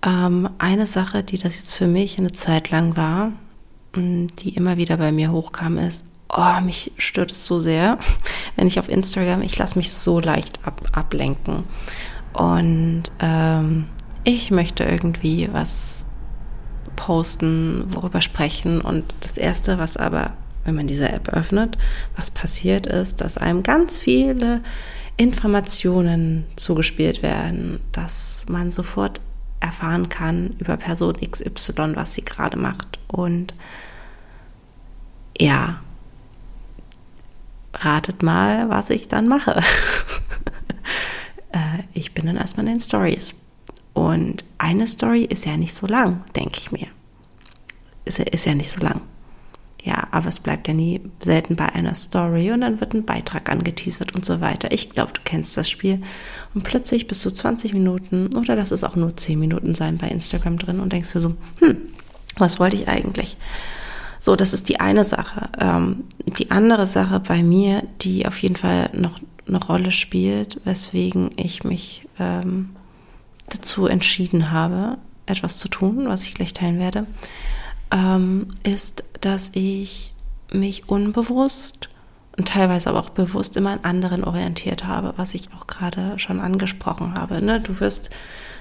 Ähm, 0.05 0.49
eine 0.59 0.85
Sache, 0.85 1.23
die 1.23 1.37
das 1.37 1.55
jetzt 1.57 1.75
für 1.75 1.87
mich 1.87 2.19
eine 2.19 2.31
Zeit 2.31 2.69
lang 2.69 2.95
war, 2.95 3.31
mm, 3.95 4.27
die 4.39 4.55
immer 4.55 4.77
wieder 4.77 4.97
bei 4.97 5.11
mir 5.11 5.31
hochkam, 5.31 5.77
ist, 5.77 6.05
oh, 6.29 6.61
mich 6.63 6.91
stört 6.97 7.31
es 7.31 7.45
so 7.45 7.59
sehr, 7.59 7.97
wenn 8.55 8.67
ich 8.67 8.79
auf 8.79 8.87
Instagram, 8.87 9.41
ich 9.41 9.57
lasse 9.57 9.77
mich 9.77 9.91
so 9.91 10.19
leicht 10.19 10.59
ab, 10.63 10.81
ablenken. 10.91 11.63
Und 12.33 13.03
ähm, 13.19 13.87
ich 14.23 14.51
möchte 14.51 14.83
irgendwie 14.83 15.49
was 15.51 16.05
posten, 16.95 17.85
worüber 17.87 18.21
sprechen. 18.21 18.79
Und 18.79 19.15
das 19.21 19.37
Erste, 19.37 19.79
was 19.79 19.97
aber, 19.97 20.33
wenn 20.65 20.75
man 20.75 20.85
diese 20.85 21.09
App 21.09 21.29
öffnet, 21.29 21.79
was 22.15 22.29
passiert 22.29 22.85
ist, 22.85 23.21
dass 23.21 23.39
einem 23.39 23.63
ganz 23.63 23.97
viele 23.97 24.61
Informationen 25.17 26.45
zugespielt 26.55 27.21
werden, 27.21 27.79
dass 27.91 28.45
man 28.47 28.71
sofort 28.71 29.21
erfahren 29.59 30.09
kann 30.09 30.55
über 30.59 30.77
Person 30.77 31.15
XY, 31.15 31.95
was 31.95 32.15
sie 32.15 32.25
gerade 32.25 32.57
macht. 32.57 32.99
Und 33.07 33.53
ja, 35.37 35.81
ratet 37.73 38.23
mal, 38.23 38.69
was 38.69 38.89
ich 38.89 39.07
dann 39.07 39.27
mache. 39.27 39.61
Äh, 41.53 41.83
ich 41.93 42.13
bin 42.13 42.27
dann 42.27 42.37
erstmal 42.37 42.65
in 42.65 42.75
den 42.75 42.79
Stories. 42.79 43.35
Und 43.91 44.45
eine 44.57 44.87
Story 44.87 45.25
ist 45.25 45.45
ja 45.45 45.57
nicht 45.57 45.75
so 45.75 45.85
lang, 45.85 46.23
denke 46.33 46.57
ich 46.57 46.71
mir. 46.71 46.87
Ist, 48.05 48.19
ist 48.19 48.45
ja 48.45 48.55
nicht 48.55 48.71
so 48.71 48.79
lang. 48.79 49.01
Ja, 49.83 50.07
aber 50.11 50.27
es 50.27 50.39
bleibt 50.39 50.67
ja 50.67 50.75
nie 50.75 51.01
selten 51.19 51.55
bei 51.55 51.67
einer 51.69 51.95
Story 51.95 52.51
und 52.51 52.61
dann 52.61 52.79
wird 52.79 52.93
ein 52.93 53.03
Beitrag 53.03 53.49
angeteasert 53.49 54.13
und 54.13 54.23
so 54.23 54.39
weiter. 54.39 54.71
Ich 54.71 54.91
glaube, 54.91 55.13
du 55.13 55.21
kennst 55.23 55.57
das 55.57 55.69
Spiel. 55.69 56.01
Und 56.53 56.63
plötzlich 56.63 57.07
bist 57.07 57.25
du 57.25 57.31
20 57.31 57.73
Minuten 57.73 58.29
oder 58.37 58.55
lass 58.55 58.69
es 58.71 58.83
auch 58.83 58.95
nur 58.95 59.15
10 59.15 59.39
Minuten 59.39 59.73
sein 59.73 59.97
bei 59.97 60.07
Instagram 60.07 60.59
drin 60.59 60.79
und 60.79 60.93
denkst 60.93 61.13
dir 61.13 61.19
so, 61.19 61.35
hm, 61.59 61.77
was 62.37 62.59
wollte 62.59 62.75
ich 62.75 62.87
eigentlich? 62.87 63.37
So, 64.19 64.35
das 64.35 64.53
ist 64.53 64.69
die 64.69 64.79
eine 64.79 65.03
Sache. 65.03 65.49
Ähm, 65.57 66.03
die 66.37 66.51
andere 66.51 66.85
Sache 66.85 67.19
bei 67.19 67.41
mir, 67.41 67.83
die 68.01 68.27
auf 68.27 68.39
jeden 68.43 68.55
Fall 68.55 68.91
noch 68.93 69.19
eine 69.47 69.63
Rolle 69.63 69.91
spielt, 69.91 70.61
weswegen 70.63 71.31
ich 71.37 71.63
mich 71.63 72.07
ähm, 72.19 72.69
dazu 73.49 73.87
entschieden 73.87 74.51
habe, 74.51 74.99
etwas 75.25 75.57
zu 75.57 75.69
tun, 75.69 76.07
was 76.07 76.23
ich 76.23 76.35
gleich 76.35 76.53
teilen 76.53 76.77
werde, 76.77 77.07
ähm, 77.91 78.53
ist, 78.63 79.03
dass 79.21 79.51
ich 79.53 80.13
mich 80.51 80.89
unbewusst 80.89 81.89
und 82.37 82.47
teilweise 82.47 82.89
aber 82.89 82.99
auch 82.99 83.09
bewusst 83.09 83.57
immer 83.57 83.71
an 83.71 83.83
anderen 83.83 84.23
orientiert 84.23 84.85
habe, 84.85 85.13
was 85.17 85.33
ich 85.33 85.49
auch 85.53 85.67
gerade 85.67 86.17
schon 86.17 86.39
angesprochen 86.39 87.15
habe. 87.15 87.43
Ne? 87.43 87.59
Du 87.59 87.79
wirst 87.79 88.09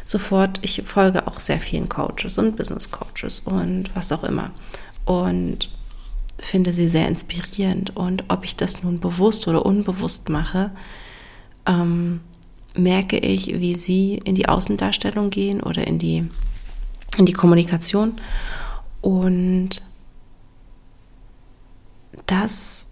sofort, 0.05 0.59
ich 0.63 0.83
folge 0.85 1.27
auch 1.27 1.39
sehr 1.39 1.61
vielen 1.61 1.89
Coaches 1.89 2.37
und 2.39 2.57
Business 2.57 2.91
Coaches 2.91 3.41
und 3.41 3.95
was 3.95 4.13
auch 4.13 4.25
immer. 4.25 4.51
Und 5.05 5.69
finde 6.41 6.73
sie 6.73 6.89
sehr 6.89 7.07
inspirierend. 7.07 7.97
Und 7.97 8.25
ob 8.29 8.45
ich 8.45 8.57
das 8.57 8.83
nun 8.83 8.99
bewusst 8.99 9.47
oder 9.47 9.65
unbewusst 9.65 10.29
mache, 10.29 10.71
ähm, 11.67 12.21
merke 12.75 13.19
ich, 13.19 13.61
wie 13.61 13.75
sie 13.75 14.21
in 14.25 14.35
die 14.35 14.49
Außendarstellung 14.49 15.31
gehen 15.31 15.63
oder 15.63 15.87
in 15.87 15.99
die, 15.99 16.29
in 17.17 17.27
die 17.27 17.33
Kommunikation. 17.33 18.21
Und 19.01 19.83
das 22.27 22.87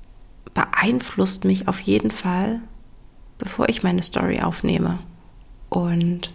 beeinflusst 0.55 1.45
mich 1.45 1.69
auf 1.69 1.81
jeden 1.81 2.11
Fall, 2.11 2.61
bevor 3.39 3.69
ich 3.69 3.83
meine 3.83 4.03
Story 4.03 4.41
aufnehme. 4.41 4.99
Und 5.69 6.33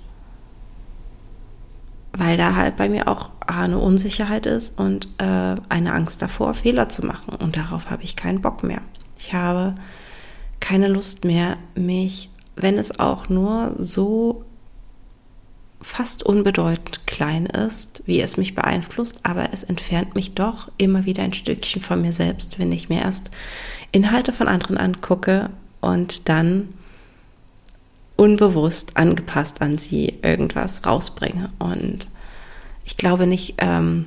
weil 2.15 2.37
da 2.37 2.55
halt 2.55 2.75
bei 2.75 2.89
mir 2.89 3.07
auch 3.07 3.31
eine 3.47 3.79
Unsicherheit 3.79 4.45
ist 4.45 4.77
und 4.77 5.07
äh, 5.17 5.55
eine 5.69 5.93
Angst 5.93 6.21
davor, 6.21 6.53
Fehler 6.53 6.87
zu 6.89 7.05
machen. 7.05 7.35
Und 7.35 7.57
darauf 7.57 7.89
habe 7.89 8.03
ich 8.03 8.15
keinen 8.15 8.41
Bock 8.41 8.63
mehr. 8.63 8.81
Ich 9.17 9.33
habe 9.33 9.75
keine 10.59 10.87
Lust 10.87 11.25
mehr, 11.25 11.57
mich 11.75 12.29
wenn 12.55 12.77
es 12.77 12.99
auch 12.99 13.29
nur 13.29 13.75
so 13.77 14.45
fast 15.83 16.23
unbedeutend 16.23 17.05
klein 17.05 17.45
ist, 17.45 18.03
wie 18.05 18.21
es 18.21 18.37
mich 18.37 18.55
beeinflusst, 18.55 19.19
aber 19.23 19.53
es 19.53 19.63
entfernt 19.63 20.15
mich 20.15 20.33
doch 20.33 20.71
immer 20.77 21.05
wieder 21.05 21.23
ein 21.23 21.33
Stückchen 21.33 21.81
von 21.81 22.01
mir 22.01 22.13
selbst, 22.13 22.57
wenn 22.57 22.71
ich 22.71 22.89
mir 22.89 23.01
erst 23.01 23.31
Inhalte 23.91 24.33
von 24.33 24.47
anderen 24.47 24.77
angucke 24.77 25.49
und 25.81 26.29
dann 26.29 26.69
unbewusst 28.15 28.95
angepasst 28.97 29.61
an 29.61 29.77
sie 29.77 30.19
irgendwas 30.21 30.85
rausbringe. 30.85 31.49
Und 31.59 32.07
ich 32.85 32.97
glaube 32.97 33.27
nicht, 33.27 33.55
ähm, 33.57 34.05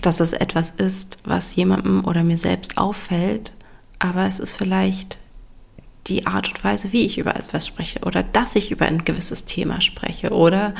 dass 0.00 0.20
es 0.20 0.32
etwas 0.32 0.70
ist, 0.70 1.18
was 1.24 1.56
jemandem 1.56 2.04
oder 2.04 2.24
mir 2.24 2.38
selbst 2.38 2.76
auffällt, 2.76 3.52
aber 3.98 4.26
es 4.26 4.40
ist 4.40 4.56
vielleicht 4.56 5.18
die 6.06 6.26
Art 6.26 6.48
und 6.48 6.64
Weise, 6.64 6.92
wie 6.92 7.04
ich 7.04 7.18
über 7.18 7.36
etwas 7.36 7.66
spreche 7.66 8.00
oder 8.00 8.22
dass 8.22 8.56
ich 8.56 8.70
über 8.70 8.86
ein 8.86 9.04
gewisses 9.04 9.44
Thema 9.44 9.80
spreche 9.80 10.30
oder 10.30 10.74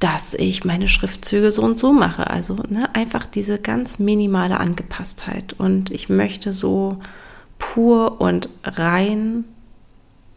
dass 0.00 0.34
ich 0.34 0.64
meine 0.64 0.88
Schriftzüge 0.88 1.50
so 1.50 1.62
und 1.62 1.78
so 1.78 1.92
mache. 1.92 2.28
Also 2.28 2.56
ne, 2.68 2.94
einfach 2.94 3.26
diese 3.26 3.58
ganz 3.58 3.98
minimale 3.98 4.58
Angepasstheit. 4.58 5.54
Und 5.54 5.90
ich 5.90 6.08
möchte 6.08 6.52
so 6.52 6.98
pur 7.58 8.20
und 8.20 8.48
rein 8.64 9.44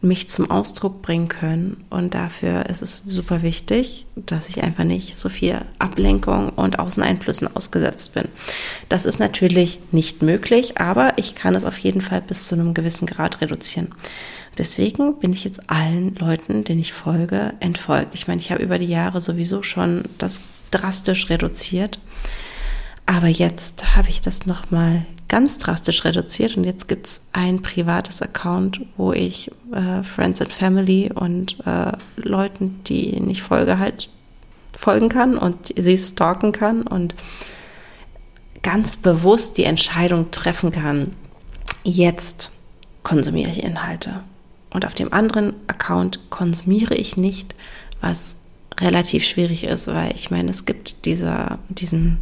mich 0.00 0.28
zum 0.28 0.50
Ausdruck 0.50 1.02
bringen 1.02 1.28
können. 1.28 1.84
Und 1.90 2.14
dafür 2.14 2.66
ist 2.66 2.82
es 2.82 3.02
super 3.06 3.42
wichtig, 3.42 4.06
dass 4.14 4.48
ich 4.48 4.62
einfach 4.62 4.84
nicht 4.84 5.16
so 5.16 5.28
viel 5.28 5.60
Ablenkung 5.78 6.50
und 6.50 6.78
Außeneinflüssen 6.78 7.54
ausgesetzt 7.56 8.14
bin. 8.14 8.28
Das 8.88 9.06
ist 9.06 9.18
natürlich 9.18 9.80
nicht 9.90 10.22
möglich, 10.22 10.78
aber 10.78 11.14
ich 11.16 11.34
kann 11.34 11.54
es 11.54 11.64
auf 11.64 11.78
jeden 11.78 12.00
Fall 12.00 12.22
bis 12.22 12.46
zu 12.46 12.54
einem 12.54 12.74
gewissen 12.74 13.06
Grad 13.06 13.40
reduzieren. 13.40 13.92
Deswegen 14.56 15.18
bin 15.18 15.32
ich 15.32 15.44
jetzt 15.44 15.68
allen 15.70 16.14
Leuten, 16.16 16.64
denen 16.64 16.80
ich 16.80 16.92
folge, 16.92 17.54
entfolgt. 17.60 18.14
Ich 18.14 18.26
meine, 18.28 18.40
ich 18.40 18.50
habe 18.50 18.62
über 18.62 18.78
die 18.78 18.86
Jahre 18.86 19.20
sowieso 19.20 19.62
schon 19.62 20.04
das 20.18 20.40
drastisch 20.70 21.30
reduziert. 21.30 22.00
Aber 23.08 23.28
jetzt 23.28 23.96
habe 23.96 24.10
ich 24.10 24.20
das 24.20 24.44
nochmal 24.44 25.06
ganz 25.28 25.56
drastisch 25.56 26.04
reduziert 26.04 26.58
und 26.58 26.64
jetzt 26.64 26.88
gibt 26.88 27.06
es 27.06 27.22
ein 27.32 27.62
privates 27.62 28.20
Account, 28.20 28.82
wo 28.98 29.14
ich 29.14 29.50
äh, 29.72 30.02
Friends 30.02 30.42
and 30.42 30.52
Family 30.52 31.10
und 31.14 31.56
äh, 31.64 31.92
Leuten, 32.16 32.80
die 32.84 33.18
nicht 33.18 33.40
folge, 33.40 33.78
halt 33.78 34.10
folgen 34.76 35.08
kann 35.08 35.38
und 35.38 35.72
sie 35.74 35.96
stalken 35.96 36.52
kann 36.52 36.82
und 36.82 37.14
ganz 38.62 38.98
bewusst 38.98 39.56
die 39.56 39.64
Entscheidung 39.64 40.30
treffen 40.30 40.70
kann, 40.70 41.12
jetzt 41.84 42.50
konsumiere 43.04 43.50
ich 43.50 43.64
Inhalte. 43.64 44.20
Und 44.68 44.84
auf 44.84 44.94
dem 44.94 45.14
anderen 45.14 45.54
Account 45.66 46.28
konsumiere 46.28 46.94
ich 46.94 47.16
nicht, 47.16 47.54
was 48.02 48.36
relativ 48.78 49.24
schwierig 49.24 49.64
ist, 49.64 49.86
weil 49.86 50.14
ich 50.14 50.30
meine, 50.30 50.50
es 50.50 50.66
gibt 50.66 51.06
dieser, 51.06 51.58
diesen, 51.70 52.18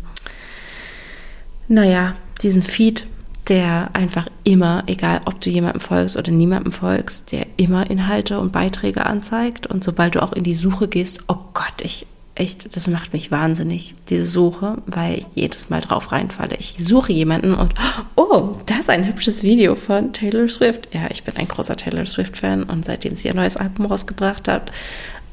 naja, 1.68 2.14
diesen 2.42 2.62
Feed, 2.62 3.06
der 3.48 3.90
einfach 3.92 4.28
immer, 4.44 4.84
egal 4.86 5.20
ob 5.24 5.40
du 5.40 5.50
jemandem 5.50 5.80
folgst 5.80 6.16
oder 6.16 6.32
niemandem 6.32 6.72
folgst, 6.72 7.32
der 7.32 7.46
immer 7.56 7.88
Inhalte 7.90 8.40
und 8.40 8.52
Beiträge 8.52 9.06
anzeigt. 9.06 9.66
Und 9.66 9.84
sobald 9.84 10.16
du 10.16 10.22
auch 10.22 10.32
in 10.32 10.42
die 10.42 10.54
Suche 10.54 10.88
gehst, 10.88 11.20
oh 11.28 11.38
Gott, 11.54 11.74
ich 11.82 12.06
echt, 12.36 12.76
das 12.76 12.86
macht 12.86 13.12
mich 13.12 13.30
wahnsinnig, 13.30 13.94
diese 14.08 14.26
Suche, 14.26 14.78
weil 14.86 15.18
ich 15.18 15.26
jedes 15.34 15.70
Mal 15.70 15.80
drauf 15.80 16.12
reinfalle. 16.12 16.56
Ich 16.58 16.76
suche 16.78 17.12
jemanden 17.12 17.54
und, 17.54 17.74
oh, 18.14 18.56
da 18.66 18.76
ist 18.80 18.90
ein 18.90 19.06
hübsches 19.06 19.42
Video 19.42 19.74
von 19.74 20.12
Taylor 20.12 20.48
Swift. 20.48 20.88
Ja, 20.92 21.08
ich 21.10 21.24
bin 21.24 21.36
ein 21.36 21.48
großer 21.48 21.76
Taylor 21.76 22.06
Swift-Fan 22.06 22.64
und 22.64 22.84
seitdem 22.84 23.14
sie 23.14 23.28
ihr 23.28 23.34
neues 23.34 23.56
Album 23.56 23.86
rausgebracht 23.86 24.48
hat, 24.48 24.70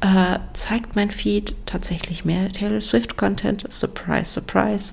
äh, 0.00 0.38
zeigt 0.54 0.96
mein 0.96 1.10
Feed 1.10 1.54
tatsächlich 1.66 2.24
mehr 2.24 2.48
Taylor 2.48 2.80
Swift-Content. 2.80 3.70
Surprise, 3.70 4.32
surprise. 4.32 4.92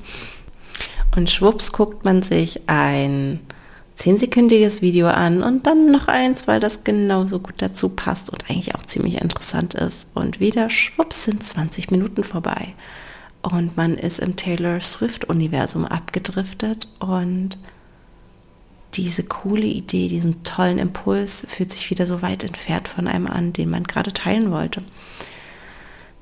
Und 1.16 1.30
schwupps 1.30 1.72
guckt 1.72 2.06
man 2.06 2.24
sich 2.24 2.70
ein 2.70 3.40
zehnsekündiges 3.96 4.82
Video 4.82 5.08
an 5.08 5.44
und 5.44 5.68
dann 5.68 5.92
noch 5.92 6.08
eins, 6.08 6.48
weil 6.48 6.60
das 6.60 6.84
genauso 6.84 7.40
gut 7.40 7.56
dazu 7.58 7.90
passt 7.90 8.30
und 8.32 8.50
eigentlich 8.50 8.74
auch 8.74 8.84
ziemlich 8.84 9.22
interessant 9.22 9.74
ist. 9.76 10.08
Und 10.14 10.40
wieder 10.40 10.70
schwupps 10.70 11.26
sind 11.26 11.44
20 11.44 11.92
Minuten 11.92 12.24
vorbei. 12.24 12.74
und 13.44 13.76
man 13.76 13.98
ist 13.98 14.20
im 14.20 14.36
Taylor 14.36 14.80
Swift-Universum 14.82 15.86
abgedriftet 15.86 16.88
und 17.00 17.58
diese 18.94 19.24
coole 19.24 19.66
Idee, 19.66 20.10
diesen 20.10 20.44
tollen 20.44 20.78
Impuls 20.78 21.46
fühlt 21.50 21.72
sich 21.72 21.90
wieder 21.90 22.06
so 22.06 22.22
weit 22.22 22.44
entfernt 22.44 22.88
von 22.88 23.08
einem 23.08 23.26
an, 23.28 23.52
den 23.54 23.70
man 23.70 23.84
gerade 23.86 24.14
teilen 24.14 24.52
wollte. 24.52 24.84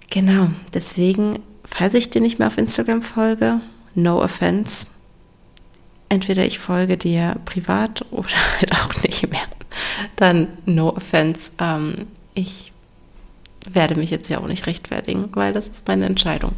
Genau, 0.10 0.50
deswegen, 0.74 1.40
falls 1.66 1.94
ich 1.94 2.10
dir 2.10 2.22
nicht 2.22 2.40
mehr 2.40 2.48
auf 2.48 2.58
Instagram 2.58 3.02
folge, 3.02 3.60
no 4.02 4.22
offense. 4.22 4.88
Entweder 6.10 6.46
ich 6.46 6.60
folge 6.60 6.98
dir 6.98 7.38
privat 7.46 8.06
oder 8.12 8.30
halt 8.60 8.72
auch 8.74 9.04
nicht 9.04 9.30
mehr. 9.30 9.42
Dann 10.16 10.48
no 10.66 10.90
offense. 10.96 11.52
Ähm, 11.60 11.96
ich 12.34 12.72
werde 13.72 13.96
mich 13.96 14.10
jetzt 14.10 14.30
ja 14.30 14.40
auch 14.40 14.48
nicht 14.48 14.68
rechtfertigen, 14.68 15.30
weil 15.34 15.54
das 15.54 15.68
ist 15.68 15.88
meine 15.88 16.06
Entscheidung. 16.06 16.54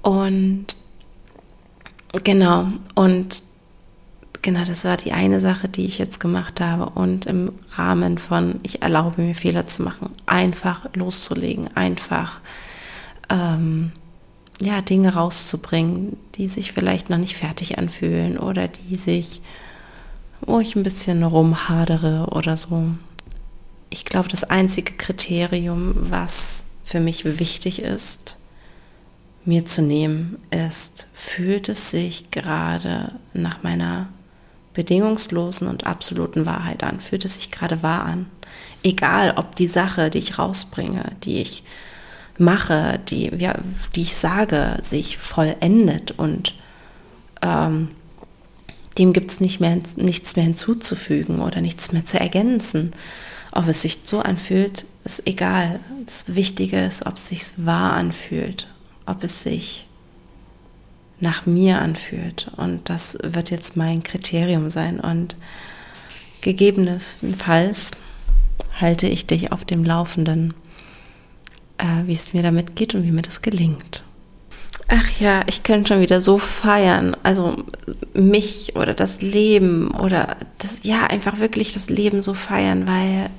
Und 0.00 0.66
genau, 2.24 2.68
und 2.94 3.42
genau, 4.42 4.64
das 4.64 4.84
war 4.84 4.96
die 4.96 5.12
eine 5.12 5.40
Sache, 5.40 5.68
die 5.68 5.86
ich 5.86 5.98
jetzt 5.98 6.20
gemacht 6.20 6.60
habe. 6.60 6.86
Und 6.86 7.26
im 7.26 7.52
Rahmen 7.76 8.18
von, 8.18 8.60
ich 8.62 8.82
erlaube 8.82 9.22
mir 9.22 9.34
Fehler 9.34 9.66
zu 9.66 9.82
machen, 9.82 10.10
einfach 10.26 10.86
loszulegen, 10.94 11.74
einfach 11.76 12.40
ähm, 13.28 13.92
ja, 14.60 14.80
Dinge 14.80 15.14
rauszubringen, 15.14 16.16
die 16.34 16.48
sich 16.48 16.72
vielleicht 16.72 17.10
noch 17.10 17.18
nicht 17.18 17.36
fertig 17.36 17.78
anfühlen 17.78 18.38
oder 18.38 18.68
die 18.68 18.96
sich, 18.96 19.40
wo 20.40 20.60
ich 20.60 20.76
ein 20.76 20.82
bisschen 20.82 21.22
rumhadere 21.22 22.28
oder 22.30 22.56
so. 22.56 22.88
Ich 23.90 24.04
glaube, 24.04 24.28
das 24.28 24.44
einzige 24.44 24.92
Kriterium, 24.92 25.94
was 25.96 26.64
für 26.84 27.00
mich 27.00 27.24
wichtig 27.38 27.82
ist, 27.82 28.36
mir 29.44 29.64
zu 29.64 29.82
nehmen, 29.82 30.38
ist, 30.50 31.08
fühlt 31.12 31.68
es 31.68 31.90
sich 31.90 32.30
gerade 32.30 33.12
nach 33.34 33.62
meiner 33.62 34.08
bedingungslosen 34.74 35.66
und 35.68 35.86
absoluten 35.86 36.46
Wahrheit 36.46 36.84
an? 36.84 37.00
Fühlt 37.00 37.24
es 37.24 37.34
sich 37.34 37.50
gerade 37.50 37.82
wahr 37.82 38.04
an? 38.04 38.26
Egal, 38.82 39.34
ob 39.36 39.56
die 39.56 39.66
Sache, 39.66 40.10
die 40.10 40.18
ich 40.18 40.38
rausbringe, 40.38 41.16
die 41.24 41.40
ich 41.40 41.64
mache, 42.42 43.00
die, 43.08 43.30
ja, 43.36 43.54
die 43.94 44.02
ich 44.02 44.14
sage, 44.14 44.78
sich 44.82 45.16
vollendet 45.16 46.12
und 46.12 46.54
ähm, 47.40 47.88
dem 48.98 49.12
gibt 49.12 49.30
es 49.30 49.40
nicht 49.40 49.60
mehr, 49.60 49.78
nichts 49.96 50.36
mehr 50.36 50.44
hinzuzufügen 50.44 51.40
oder 51.40 51.60
nichts 51.60 51.92
mehr 51.92 52.04
zu 52.04 52.20
ergänzen. 52.20 52.92
Ob 53.52 53.68
es 53.68 53.82
sich 53.82 53.98
so 54.04 54.20
anfühlt, 54.20 54.84
ist 55.04 55.26
egal. 55.26 55.80
Das 56.04 56.34
Wichtige 56.34 56.78
ist, 56.78 57.06
ob 57.06 57.16
es 57.16 57.28
sich 57.28 57.42
wahr 57.56 57.94
anfühlt, 57.94 58.66
ob 59.06 59.24
es 59.24 59.42
sich 59.42 59.86
nach 61.20 61.46
mir 61.46 61.80
anfühlt. 61.80 62.50
Und 62.56 62.88
das 62.90 63.16
wird 63.22 63.50
jetzt 63.50 63.76
mein 63.76 64.02
Kriterium 64.02 64.68
sein. 64.68 65.00
Und 65.00 65.36
gegebenenfalls 66.40 67.92
halte 68.78 69.06
ich 69.06 69.26
dich 69.26 69.52
auf 69.52 69.64
dem 69.64 69.84
Laufenden, 69.84 70.54
äh, 71.82 72.06
wie 72.06 72.14
es 72.14 72.32
mir 72.32 72.42
damit 72.42 72.76
geht 72.76 72.94
und 72.94 73.04
wie 73.04 73.10
mir 73.10 73.22
das 73.22 73.42
gelingt. 73.42 74.04
Ach 74.88 75.20
ja, 75.20 75.42
ich 75.46 75.62
könnte 75.62 75.88
schon 75.88 76.00
wieder 76.00 76.20
so 76.20 76.38
feiern. 76.38 77.16
Also 77.22 77.64
mich 78.14 78.76
oder 78.76 78.94
das 78.94 79.22
Leben 79.22 79.90
oder 79.90 80.36
das, 80.58 80.84
ja, 80.84 81.06
einfach 81.06 81.40
wirklich 81.40 81.72
das 81.72 81.90
Leben 81.90 82.22
so 82.22 82.34
feiern, 82.34 82.86
weil 82.86 83.30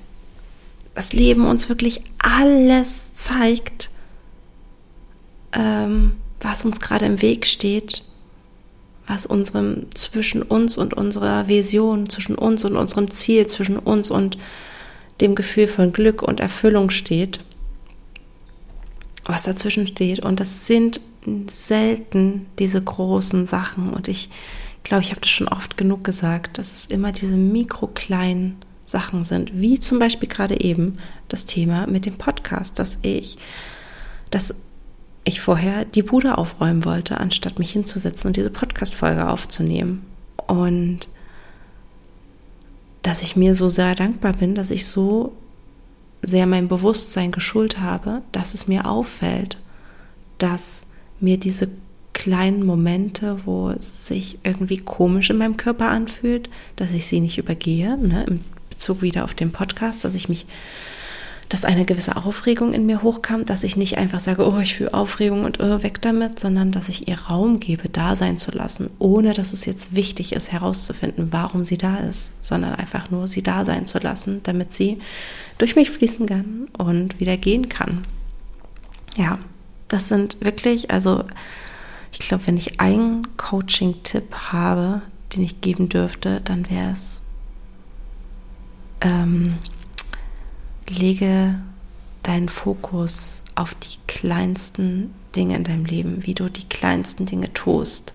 das 0.94 1.14
Leben 1.14 1.46
uns 1.46 1.70
wirklich 1.70 2.02
alles 2.20 3.14
zeigt, 3.14 3.90
ähm, 5.54 6.14
was 6.40 6.66
uns 6.66 6.80
gerade 6.80 7.06
im 7.06 7.22
Weg 7.22 7.46
steht, 7.46 8.04
was 9.08 9.26
unserem 9.26 9.88
zwischen 9.94 10.42
uns 10.42 10.78
und 10.78 10.94
unserer 10.94 11.48
Vision, 11.48 12.10
zwischen 12.10 12.36
uns 12.36 12.66
und 12.66 12.76
unserem 12.76 13.10
Ziel, 13.10 13.48
zwischen 13.48 13.78
uns 13.78 14.12
und 14.12 14.38
dem 15.22 15.36
Gefühl 15.36 15.68
von 15.68 15.94
Glück 15.94 16.22
und 16.22 16.40
Erfüllung 16.40 16.90
steht, 16.90 17.40
was 19.26 19.44
dazwischen 19.44 19.88
steht. 19.88 20.20
Und 20.20 20.40
das 20.40 20.68
sind 20.68 21.00
selten 21.50 22.46
diese 22.60 22.82
großen 22.82 23.46
Sachen. 23.46 23.90
Und 23.90 24.08
ich 24.08 24.30
glaube, 24.84 25.04
ich 25.04 25.12
habe 25.12 25.22
das 25.22 25.30
schon 25.30 25.48
oft 25.48 25.78
genug 25.78 26.04
gesagt, 26.04 26.58
dass 26.58 26.74
es 26.74 26.86
immer 26.86 27.12
diese 27.12 27.38
mikrokleinen 27.38 28.58
Sachen 28.86 29.24
sind, 29.24 29.52
wie 29.60 29.80
zum 29.80 30.00
Beispiel 30.00 30.28
gerade 30.28 30.60
eben 30.60 30.98
das 31.30 31.46
Thema 31.46 31.88
mit 31.88 32.06
dem 32.06 32.18
Podcast, 32.18 32.80
dass 32.80 33.00
ich, 33.02 33.38
dass 34.30 34.56
ich 35.24 35.40
vorher 35.40 35.86
die 35.86 36.04
Bude 36.04 36.38
aufräumen 36.38 36.84
wollte, 36.84 37.18
anstatt 37.18 37.60
mich 37.60 37.72
hinzusetzen 37.72 38.28
und 38.28 38.36
diese 38.36 38.50
Podcast-Folge 38.50 39.28
aufzunehmen. 39.28 40.06
Und 40.48 41.08
dass 43.04 43.22
ich 43.22 43.36
mir 43.36 43.56
so 43.56 43.70
sehr 43.70 43.96
dankbar 43.96 44.34
bin, 44.34 44.54
dass 44.54 44.70
ich 44.70 44.86
so 44.86 45.34
sehr 46.24 46.48
mein 46.48 46.68
Bewusstsein 46.68 47.32
geschult 47.32 47.80
habe, 47.80 48.22
dass 48.32 48.54
es 48.54 48.68
mir 48.68 48.88
auffällt, 48.88 49.58
dass 50.38 50.86
mir 51.20 51.38
diese 51.38 51.70
kleinen 52.14 52.66
Momente, 52.66 53.40
wo 53.46 53.70
es 53.70 54.08
sich 54.08 54.40
irgendwie 54.44 54.78
komisch 54.78 55.30
in 55.30 55.38
meinem 55.38 55.58
Körper 55.58 55.90
anfühlt, 55.90 56.50
dass 56.76 56.92
ich 56.92 57.08
sie 57.08 57.20
nicht 57.20 57.38
übergehe, 57.38 57.98
ne, 57.98 58.24
im 58.28 58.40
Bezug 58.70 59.02
wieder 59.02 59.24
auf 59.24 59.34
den 59.34 59.52
Podcast, 59.52 60.06
dass 60.06 60.16
ich 60.16 60.30
mich 60.30 60.46
dass 61.50 61.66
eine 61.66 61.86
gewisse 61.86 62.16
Aufregung 62.16 62.74
in 62.74 62.86
mir 62.86 63.04
hochkam, 63.04 63.46
dass 63.46 63.64
ich 63.64 63.78
nicht 63.78 63.98
einfach 63.98 64.20
sage, 64.20 64.48
oh, 64.48 64.60
ich 64.60 64.76
fühle 64.76 64.94
Aufregung 64.94 65.46
und 65.46 65.60
oh, 65.60 65.84
weg 65.84 66.02
damit, 66.02 66.40
sondern 66.40 66.72
dass 66.72 66.90
ich 66.90 67.08
ihr 67.08 67.20
Raum 67.20 67.60
gebe, 67.60 67.90
da 67.90 68.16
sein 68.16 68.38
zu 68.38 68.52
lassen, 68.52 68.90
ohne 69.00 69.34
dass 69.34 69.54
es 69.54 69.66
jetzt 69.66 69.96
wichtig 69.96 70.34
ist, 70.34 70.52
herauszufinden, 70.52 71.28
warum 71.32 71.66
sie 71.66 71.78
da 71.78 71.98
ist, 71.98 72.32
sondern 72.42 72.76
einfach 72.76 73.12
nur 73.12 73.28
sie 73.28 73.44
da 73.44 73.66
sein 73.66 73.86
zu 73.86 74.00
lassen, 74.00 74.42
damit 74.44 74.74
sie 74.74 75.00
durch 75.58 75.76
mich 75.76 75.92
fließen 75.92 76.26
kann 76.26 76.68
und 76.78 77.20
wieder 77.20 77.38
gehen 77.38 77.70
kann. 77.70 78.04
Ja, 79.18 79.40
das 79.88 80.08
sind 80.08 80.38
wirklich, 80.42 80.90
also 80.92 81.24
ich 82.12 82.20
glaube, 82.20 82.48
wenn 82.48 82.58
ich 82.58 82.80
einen 82.80 83.38
Coaching-Tipp 83.38 84.34
habe, 84.52 85.02
den 85.36 85.44
ich 85.44 85.62
geben 85.62 85.90
dürfte, 85.90 86.42
dann 86.42 86.70
wäre 86.70 86.92
es, 86.92 87.22
ähm, 89.02 89.58
lege 91.00 91.56
deinen 92.24 92.50
Fokus 92.50 93.44
auf 93.56 93.76
die 93.76 93.98
kleinsten 94.08 95.14
Dinge 95.36 95.56
in 95.56 95.64
deinem 95.64 95.86
Leben, 95.86 96.26
wie 96.26 96.34
du 96.34 96.50
die 96.50 96.68
kleinsten 96.68 97.26
Dinge 97.26 97.54
tust. 97.54 98.14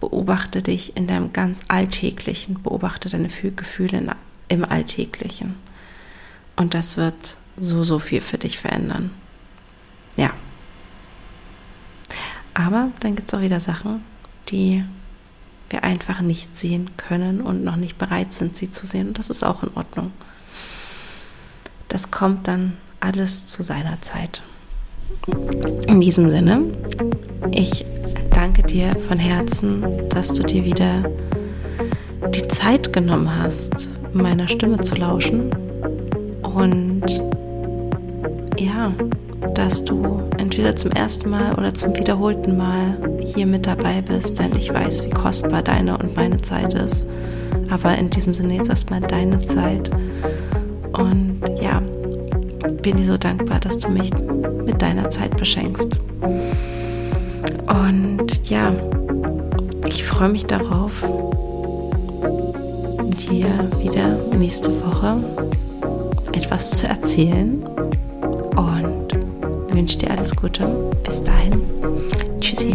Beobachte 0.00 0.62
dich 0.62 0.96
in 0.96 1.06
deinem 1.06 1.32
ganz 1.32 1.62
Alltäglichen, 1.68 2.62
beobachte 2.62 3.08
deine 3.08 3.28
Gefühle 3.28 4.16
im 4.48 4.64
Alltäglichen. 4.64 5.56
Und 6.54 6.74
das 6.74 6.96
wird 6.96 7.36
so, 7.58 7.82
so 7.82 7.98
viel 7.98 8.20
für 8.20 8.38
dich 8.38 8.58
verändern. 8.58 9.10
Ja. 10.16 10.32
Aber 12.54 12.90
dann 13.00 13.16
gibt 13.16 13.32
es 13.32 13.38
auch 13.38 13.42
wieder 13.42 13.60
Sachen, 13.60 14.02
die 14.48 14.84
wir 15.70 15.84
einfach 15.84 16.20
nicht 16.20 16.56
sehen 16.56 16.90
können 16.96 17.40
und 17.40 17.64
noch 17.64 17.76
nicht 17.76 17.98
bereit 17.98 18.32
sind, 18.32 18.56
sie 18.56 18.70
zu 18.70 18.86
sehen. 18.86 19.08
Und 19.08 19.18
das 19.18 19.30
ist 19.30 19.42
auch 19.42 19.62
in 19.62 19.74
Ordnung 19.74 20.12
das 21.88 22.10
kommt 22.10 22.48
dann 22.48 22.74
alles 23.00 23.46
zu 23.46 23.62
seiner 23.62 24.00
Zeit. 24.00 24.42
In 25.86 26.00
diesem 26.00 26.28
Sinne, 26.28 26.62
ich 27.52 27.84
danke 28.32 28.62
dir 28.62 28.94
von 29.08 29.18
Herzen, 29.18 29.84
dass 30.08 30.32
du 30.32 30.42
dir 30.42 30.64
wieder 30.64 31.04
die 32.34 32.48
Zeit 32.48 32.92
genommen 32.92 33.42
hast, 33.42 33.90
meiner 34.12 34.48
Stimme 34.48 34.80
zu 34.80 34.96
lauschen 34.96 35.50
und 36.42 37.04
ja, 38.58 38.92
dass 39.54 39.84
du 39.84 40.22
entweder 40.38 40.74
zum 40.74 40.90
ersten 40.92 41.30
Mal 41.30 41.54
oder 41.54 41.72
zum 41.72 41.96
wiederholten 41.96 42.56
Mal 42.56 42.96
hier 43.34 43.46
mit 43.46 43.66
dabei 43.66 44.02
bist, 44.02 44.38
denn 44.38 44.54
ich 44.56 44.72
weiß, 44.72 45.04
wie 45.04 45.10
kostbar 45.10 45.62
deine 45.62 45.98
und 45.98 46.16
meine 46.16 46.38
Zeit 46.38 46.74
ist. 46.74 47.06
Aber 47.70 47.96
in 47.96 48.10
diesem 48.10 48.32
Sinne 48.32 48.56
jetzt 48.56 48.70
erstmal 48.70 49.00
deine 49.00 49.44
Zeit 49.44 49.90
und 50.92 51.40
ja, 51.60 51.75
bin 52.86 52.98
dir 52.98 53.06
so 53.06 53.18
dankbar, 53.18 53.58
dass 53.58 53.78
du 53.78 53.88
mich 53.88 54.12
mit 54.64 54.80
deiner 54.80 55.10
Zeit 55.10 55.36
beschenkst. 55.36 55.98
Und 57.66 58.48
ja, 58.48 58.72
ich 59.88 60.04
freue 60.04 60.28
mich 60.28 60.46
darauf, 60.46 60.92
dir 63.28 63.48
wieder 63.82 64.16
nächste 64.38 64.70
Woche 64.84 65.16
etwas 66.30 66.78
zu 66.78 66.86
erzählen 66.86 67.60
und 68.54 69.08
wünsche 69.74 69.98
dir 69.98 70.12
alles 70.12 70.36
Gute. 70.36 70.68
Bis 71.02 71.24
dahin. 71.24 71.60
Tschüssi. 72.38 72.70